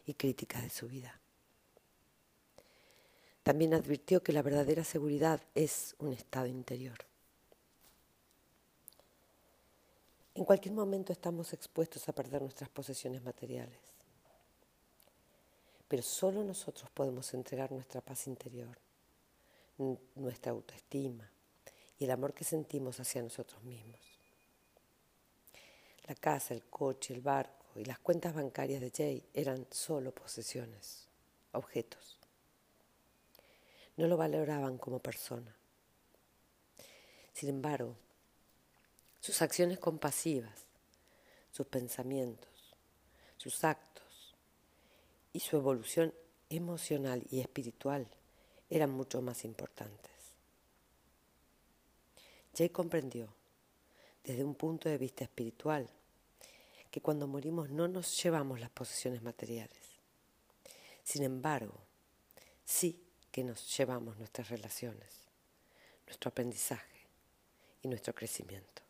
[0.06, 1.20] y críticas de su vida.
[3.42, 7.11] También advirtió que la verdadera seguridad es un estado interior.
[10.42, 13.78] En cualquier momento estamos expuestos a perder nuestras posesiones materiales,
[15.88, 18.76] pero solo nosotros podemos entregar nuestra paz interior,
[20.16, 21.30] nuestra autoestima
[22.00, 24.00] y el amor que sentimos hacia nosotros mismos.
[26.08, 31.06] La casa, el coche, el barco y las cuentas bancarias de Jay eran solo posesiones,
[31.52, 32.18] objetos.
[33.96, 35.56] No lo valoraban como persona.
[37.32, 37.96] Sin embargo,
[39.22, 40.66] sus acciones compasivas,
[41.52, 42.50] sus pensamientos,
[43.38, 44.36] sus actos
[45.32, 46.12] y su evolución
[46.50, 48.08] emocional y espiritual
[48.70, 50.12] eran mucho más importantes.
[52.58, 53.30] Jay comprendió,
[54.24, 55.88] desde un punto de vista espiritual,
[56.90, 59.80] que cuando morimos no nos llevamos las posesiones materiales.
[61.04, 61.80] Sin embargo,
[62.66, 63.00] sí
[63.32, 65.28] que nos llevamos nuestras relaciones,
[66.08, 67.08] nuestro aprendizaje
[67.84, 68.82] y nuestro crecimiento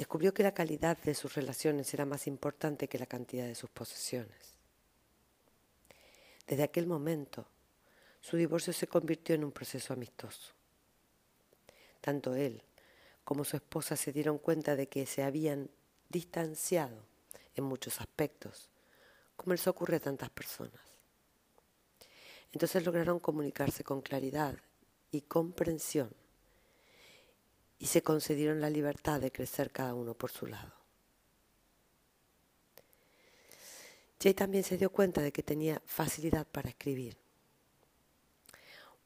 [0.00, 3.68] descubrió que la calidad de sus relaciones era más importante que la cantidad de sus
[3.68, 4.54] posesiones.
[6.46, 7.44] Desde aquel momento,
[8.22, 10.54] su divorcio se convirtió en un proceso amistoso.
[12.00, 12.62] Tanto él
[13.24, 15.68] como su esposa se dieron cuenta de que se habían
[16.08, 17.04] distanciado
[17.54, 18.70] en muchos aspectos,
[19.36, 20.80] como les ocurre a tantas personas.
[22.52, 24.56] Entonces lograron comunicarse con claridad
[25.10, 26.10] y comprensión
[27.80, 30.74] y se concedieron la libertad de crecer cada uno por su lado.
[34.22, 37.16] Jay también se dio cuenta de que tenía facilidad para escribir,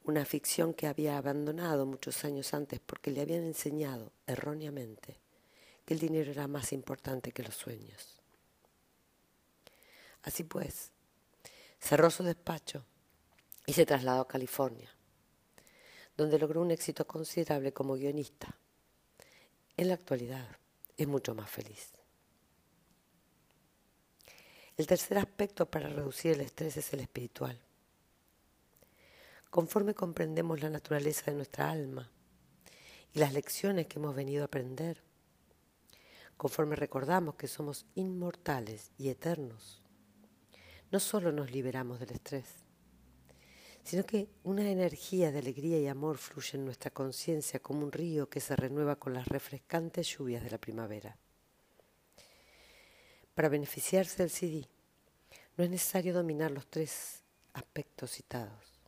[0.02, 5.20] una ficción que había abandonado muchos años antes porque le habían enseñado erróneamente
[5.86, 8.20] que el dinero era más importante que los sueños.
[10.24, 10.90] Así pues,
[11.78, 12.84] cerró su despacho
[13.66, 14.90] y se trasladó a California,
[16.16, 18.58] donde logró un éxito considerable como guionista
[19.76, 20.46] en la actualidad
[20.96, 21.92] es mucho más feliz.
[24.76, 27.60] El tercer aspecto para reducir el estrés es el espiritual.
[29.50, 32.10] Conforme comprendemos la naturaleza de nuestra alma
[33.12, 35.00] y las lecciones que hemos venido a aprender,
[36.36, 39.80] conforme recordamos que somos inmortales y eternos,
[40.90, 42.63] no solo nos liberamos del estrés,
[43.84, 48.30] sino que una energía de alegría y amor fluye en nuestra conciencia como un río
[48.30, 51.18] que se renueva con las refrescantes lluvias de la primavera.
[53.34, 54.66] Para beneficiarse del CD,
[55.56, 58.80] no es necesario dominar los tres aspectos citados.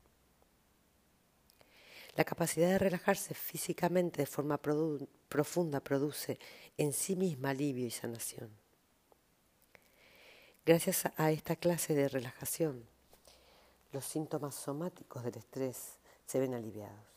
[2.15, 6.39] La capacidad de relajarse físicamente de forma profunda produce
[6.79, 8.51] en sí misma alivio y sanación.
[10.65, 12.89] Gracias a esta clase de relajación,
[13.93, 17.17] los síntomas somáticos del estrés se ven aliviados.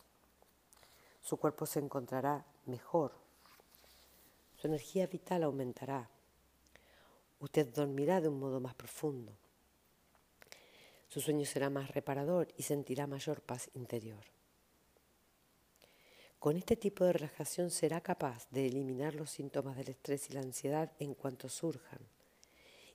[1.21, 3.13] Su cuerpo se encontrará mejor.
[4.57, 6.09] Su energía vital aumentará.
[7.39, 9.33] Usted dormirá de un modo más profundo.
[11.07, 14.23] Su sueño será más reparador y sentirá mayor paz interior.
[16.39, 20.41] Con este tipo de relajación será capaz de eliminar los síntomas del estrés y la
[20.41, 21.99] ansiedad en cuanto surjan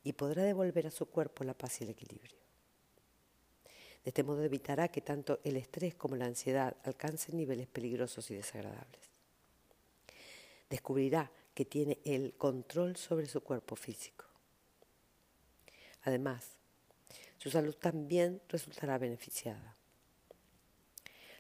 [0.02, 2.43] y podrá devolver a su cuerpo la paz y el equilibrio.
[4.04, 8.34] De este modo evitará que tanto el estrés como la ansiedad alcancen niveles peligrosos y
[8.34, 9.00] desagradables.
[10.68, 14.26] Descubrirá que tiene el control sobre su cuerpo físico.
[16.02, 16.58] Además,
[17.38, 19.74] su salud también resultará beneficiada.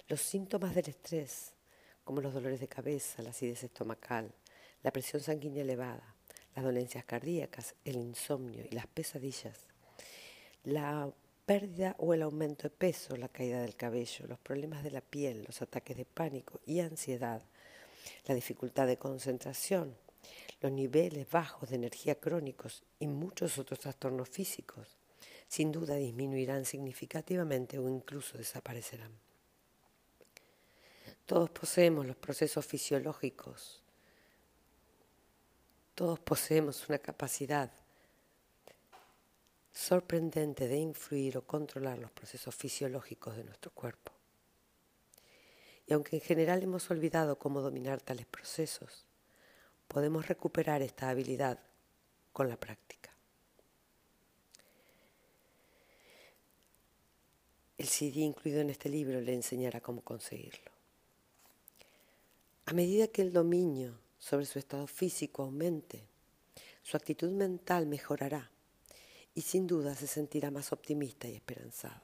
[0.08, 1.52] Los síntomas del estrés,
[2.02, 4.32] como los dolores de cabeza, la acidez estomacal,
[4.82, 6.14] la presión sanguínea elevada,
[6.54, 9.58] las dolencias cardíacas, el insomnio y las pesadillas,
[10.62, 11.12] la
[11.44, 15.44] pérdida o el aumento de peso, la caída del cabello, los problemas de la piel,
[15.44, 17.42] los ataques de pánico y ansiedad,
[18.26, 19.96] la dificultad de concentración,
[20.60, 24.96] los niveles bajos de energía crónicos y muchos otros trastornos físicos,
[25.46, 29.12] sin duda disminuirán significativamente o incluso desaparecerán.
[31.26, 33.82] Todos poseemos los procesos fisiológicos,
[35.94, 37.70] todos poseemos una capacidad
[39.74, 44.12] sorprendente de influir o controlar los procesos fisiológicos de nuestro cuerpo.
[45.86, 49.04] Y aunque en general hemos olvidado cómo dominar tales procesos,
[49.88, 51.58] podemos recuperar esta habilidad
[52.32, 53.10] con la práctica.
[57.76, 60.70] El CD incluido en este libro le enseñará cómo conseguirlo.
[62.66, 66.06] A medida que el dominio sobre su estado físico aumente,
[66.82, 68.50] su actitud mental mejorará
[69.34, 72.00] y sin duda se sentirá más optimista y esperanzado.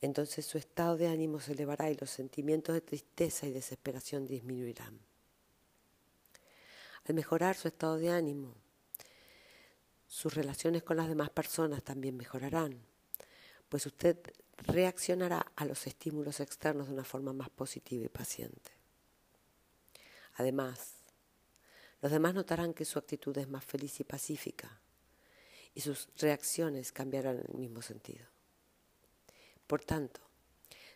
[0.00, 4.98] Entonces su estado de ánimo se elevará y los sentimientos de tristeza y desesperación disminuirán.
[7.04, 8.54] Al mejorar su estado de ánimo,
[10.08, 12.80] sus relaciones con las demás personas también mejorarán,
[13.68, 14.18] pues usted
[14.58, 18.72] reaccionará a los estímulos externos de una forma más positiva y paciente.
[20.34, 20.94] Además,
[22.00, 24.81] los demás notarán que su actitud es más feliz y pacífica
[25.74, 28.26] y sus reacciones cambiarán en el mismo sentido.
[29.66, 30.20] Por tanto,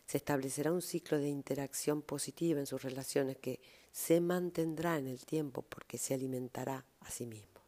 [0.05, 3.59] se establecerá un ciclo de interacción positiva en sus relaciones que
[3.91, 7.61] se mantendrá en el tiempo porque se alimentará a sí mismo.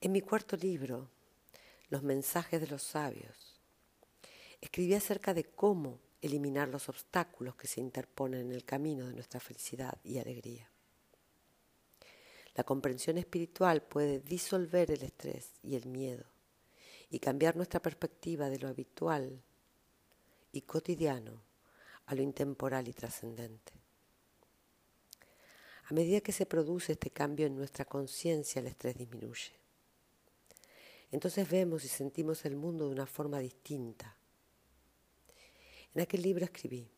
[0.00, 1.08] En mi cuarto libro,
[1.88, 3.60] Los mensajes de los sabios,
[4.60, 9.38] escribí acerca de cómo eliminar los obstáculos que se interponen en el camino de nuestra
[9.40, 10.71] felicidad y alegría.
[12.54, 16.24] La comprensión espiritual puede disolver el estrés y el miedo
[17.08, 19.42] y cambiar nuestra perspectiva de lo habitual
[20.52, 21.42] y cotidiano
[22.06, 23.72] a lo intemporal y trascendente.
[25.84, 29.52] A medida que se produce este cambio en nuestra conciencia, el estrés disminuye.
[31.10, 34.16] Entonces vemos y sentimos el mundo de una forma distinta.
[35.94, 36.88] En aquel libro escribí,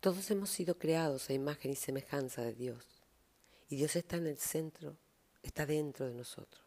[0.00, 2.99] todos hemos sido creados a imagen y semejanza de Dios
[3.70, 4.96] y Dios está en el centro,
[5.42, 6.60] está dentro de nosotros.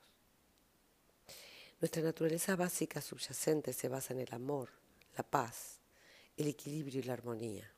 [1.81, 4.69] Nuestra naturaleza básica subyacente se basa en el amor,
[5.17, 5.80] la paz,
[6.38, 7.69] el equilibrio y la armonía.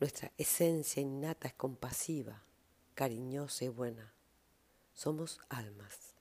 [0.00, 2.42] Nuestra esencia innata es compasiva,
[2.94, 4.12] cariñosa y buena.
[4.92, 6.14] Somos almas.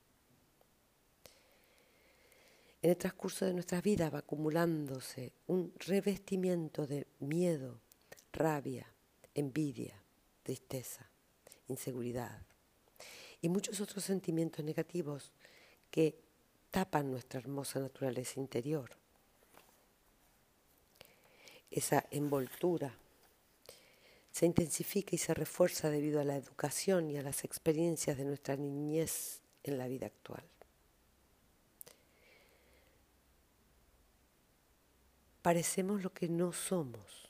[2.84, 7.80] En el transcurso de nuestras vidas va acumulándose un revestimiento de miedo,
[8.32, 8.86] rabia,
[9.34, 10.03] envidia,
[10.44, 11.10] tristeza,
[11.68, 12.42] inseguridad
[13.42, 15.32] y muchos otros sentimientos negativos
[15.90, 16.16] que
[16.72, 18.90] tapan nuestra hermosa naturaleza interior.
[21.70, 22.96] Esa envoltura
[24.32, 28.56] se intensifica y se refuerza debido a la educación y a las experiencias de nuestra
[28.56, 30.44] niñez en la vida actual.
[35.42, 37.30] Parecemos lo que no somos,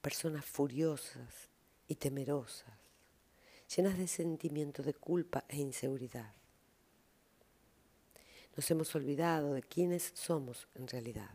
[0.00, 1.49] personas furiosas,
[1.90, 2.72] y temerosas,
[3.74, 6.32] llenas de sentimientos de culpa e inseguridad.
[8.54, 11.34] Nos hemos olvidado de quiénes somos en realidad.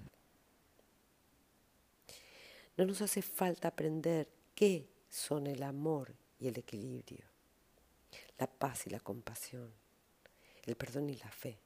[2.78, 7.26] No nos hace falta aprender qué son el amor y el equilibrio,
[8.38, 9.74] la paz y la compasión,
[10.64, 11.60] el perdón y la fe.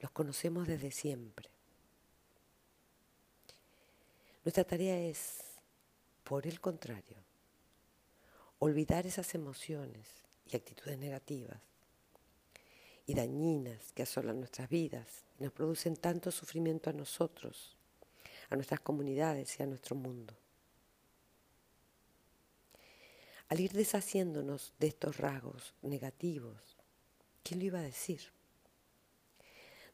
[0.00, 1.50] Los conocemos desde siempre.
[4.46, 5.40] Nuestra tarea es,
[6.24, 7.18] por el contrario,
[8.60, 10.06] olvidar esas emociones
[10.46, 11.58] y actitudes negativas
[13.06, 17.74] y dañinas que asolan nuestras vidas y nos producen tanto sufrimiento a nosotros,
[18.50, 20.34] a nuestras comunidades y a nuestro mundo.
[23.48, 26.76] Al ir deshaciéndonos de estos rasgos negativos,
[27.42, 28.20] ¿quién lo iba a decir?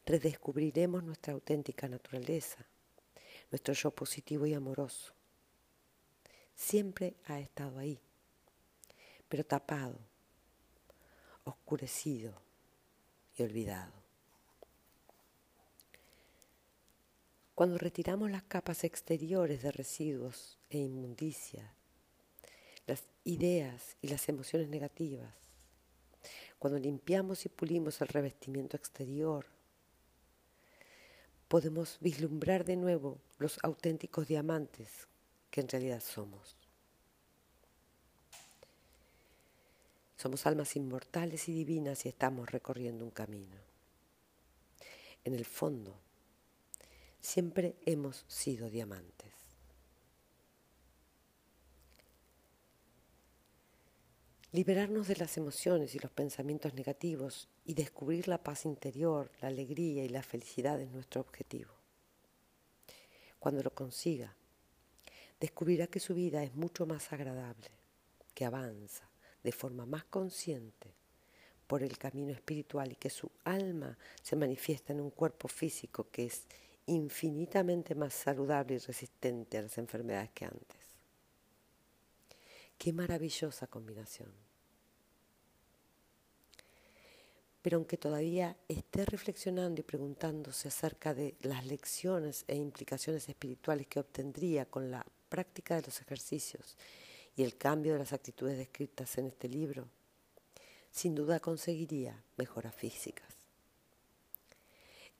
[0.05, 2.65] Redescubriremos nuestra auténtica naturaleza,
[3.49, 5.13] nuestro yo positivo y amoroso.
[6.53, 7.99] Siempre ha estado ahí
[9.29, 9.99] pero tapado,
[11.43, 12.33] oscurecido
[13.35, 13.93] y olvidado.
[17.55, 21.73] Cuando retiramos las capas exteriores de residuos e inmundicia,
[22.85, 25.33] las ideas y las emociones negativas,
[26.59, 29.45] cuando limpiamos y pulimos el revestimiento exterior,
[31.47, 35.07] podemos vislumbrar de nuevo los auténticos diamantes
[35.49, 36.56] que en realidad somos.
[40.17, 43.55] Somos almas inmortales y divinas y estamos recorriendo un camino.
[45.23, 45.95] En el fondo,
[47.21, 49.31] siempre hemos sido diamantes.
[54.53, 60.03] Liberarnos de las emociones y los pensamientos negativos y descubrir la paz interior, la alegría
[60.03, 61.71] y la felicidad es nuestro objetivo.
[63.37, 64.33] Cuando lo consiga,
[65.39, 67.69] descubrirá que su vida es mucho más agradable,
[68.33, 69.07] que avanza
[69.47, 70.93] de forma más consciente
[71.67, 76.25] por el camino espiritual y que su alma se manifiesta en un cuerpo físico que
[76.25, 76.43] es
[76.87, 80.81] infinitamente más saludable y resistente a las enfermedades que antes.
[82.77, 84.29] Qué maravillosa combinación.
[87.61, 93.99] pero aunque todavía esté reflexionando y preguntándose acerca de las lecciones e implicaciones espirituales que
[93.99, 96.77] obtendría con la práctica de los ejercicios
[97.37, 99.87] y el cambio de las actitudes descritas en este libro,
[100.91, 103.27] sin duda conseguiría mejoras físicas.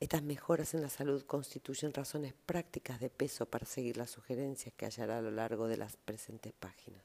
[0.00, 4.86] Estas mejoras en la salud constituyen razones prácticas de peso para seguir las sugerencias que
[4.86, 7.04] hallará a lo largo de las presentes páginas.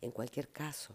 [0.00, 0.94] En cualquier caso,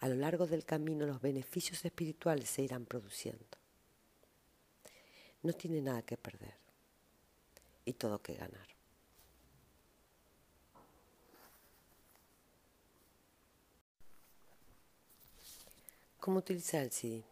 [0.00, 3.56] a lo largo del camino los beneficios espirituales se irán produciendo.
[5.42, 6.56] No tiene nada que perder
[7.86, 8.71] y todo que ganar.
[16.22, 17.24] ¿Cómo utilizar el CD?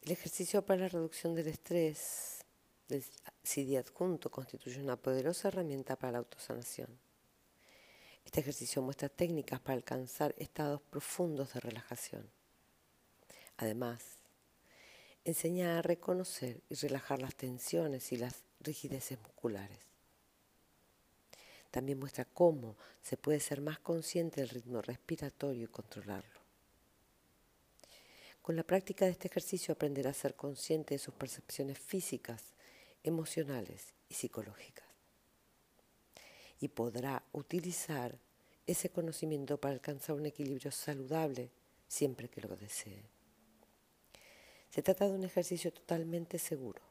[0.00, 2.46] El ejercicio para la reducción del estrés
[2.88, 3.04] del
[3.42, 6.88] CD adjunto constituye una poderosa herramienta para la autosanación.
[8.24, 12.30] Este ejercicio muestra técnicas para alcanzar estados profundos de relajación.
[13.58, 14.02] Además,
[15.26, 19.87] enseña a reconocer y relajar las tensiones y las rigideces musculares.
[21.70, 26.40] También muestra cómo se puede ser más consciente del ritmo respiratorio y controlarlo.
[28.42, 32.54] Con la práctica de este ejercicio aprenderá a ser consciente de sus percepciones físicas,
[33.02, 34.88] emocionales y psicológicas
[36.60, 38.18] y podrá utilizar
[38.66, 41.50] ese conocimiento para alcanzar un equilibrio saludable
[41.86, 43.02] siempre que lo desee.
[44.68, 46.82] Se trata de un ejercicio totalmente seguro.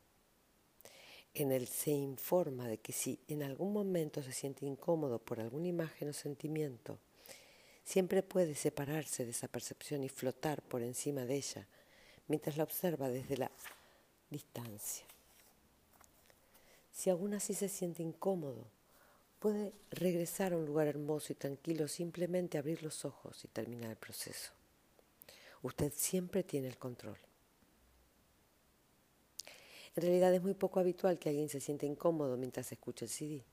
[1.40, 5.68] En él se informa de que si en algún momento se siente incómodo por alguna
[5.68, 6.98] imagen o sentimiento,
[7.84, 11.68] siempre puede separarse de esa percepción y flotar por encima de ella
[12.28, 13.52] mientras la observa desde la
[14.32, 15.06] distancia.
[16.92, 18.66] Si aún así se siente incómodo,
[19.38, 23.98] puede regresar a un lugar hermoso y tranquilo, simplemente abrir los ojos y terminar el
[23.98, 24.54] proceso.
[25.62, 27.27] Usted siempre tiene el control.
[29.98, 33.44] En realidad es muy poco habitual que alguien se sienta incómodo mientras escucha el CD.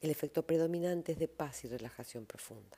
[0.00, 2.76] El efecto predominante es de paz y relajación profunda.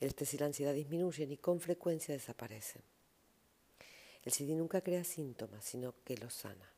[0.00, 2.80] El estrés y la ansiedad disminuyen y con frecuencia desaparecen.
[4.24, 6.72] El CD nunca crea síntomas, sino que los sana.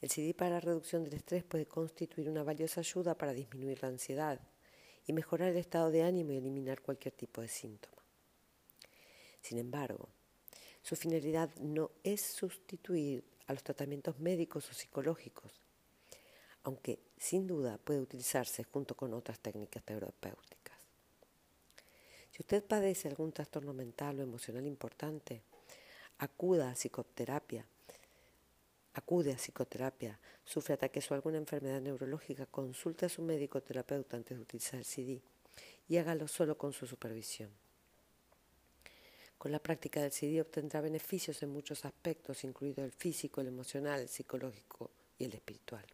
[0.00, 3.88] El CD para la reducción del estrés puede constituir una valiosa ayuda para disminuir la
[3.88, 4.40] ansiedad
[5.04, 8.04] y mejorar el estado de ánimo y eliminar cualquier tipo de síntoma.
[9.40, 10.10] Sin embargo,
[10.82, 15.52] su finalidad no es sustituir a los tratamientos médicos o psicológicos,
[16.64, 20.78] aunque sin duda puede utilizarse junto con otras técnicas terapéuticas.
[22.30, 25.42] Si usted padece algún trastorno mental o emocional importante,
[26.18, 27.66] acuda a psicoterapia
[28.94, 34.36] acude a psicoterapia, sufre ataques o alguna enfermedad neurológica, consulte a su médico terapeuta antes
[34.36, 35.22] de utilizar el CD
[35.88, 37.50] y hágalo solo con su supervisión.
[39.42, 43.98] Con la práctica del CD obtendrá beneficios en muchos aspectos, incluido el físico, el emocional,
[43.98, 44.88] el psicológico
[45.18, 45.84] y el espiritual.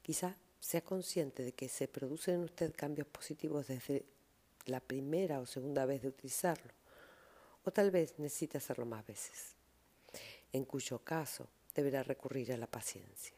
[0.00, 4.06] Quizá sea consciente de que se producen en usted cambios positivos desde
[4.64, 6.72] la primera o segunda vez de utilizarlo,
[7.62, 9.52] o tal vez necesite hacerlo más veces,
[10.50, 13.36] en cuyo caso deberá recurrir a la paciencia.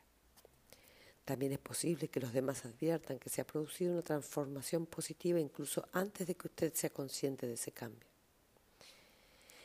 [1.25, 5.89] También es posible que los demás adviertan que se ha producido una transformación positiva incluso
[5.93, 8.12] antes de que usted sea consciente de ese cambio.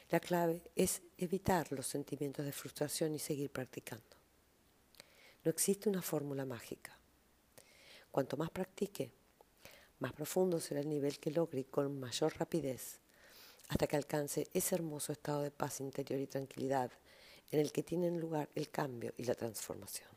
[0.10, 4.06] La clave es evitar los sentimientos de frustración y seguir practicando.
[5.44, 6.98] No existe una fórmula mágica.
[8.10, 9.12] Cuanto más practique,
[10.00, 13.00] más profundo será el nivel que logre y con mayor rapidez,
[13.68, 16.92] hasta que alcance ese hermoso estado de paz interior y tranquilidad
[17.52, 20.17] en el que tienen lugar el cambio y la transformación.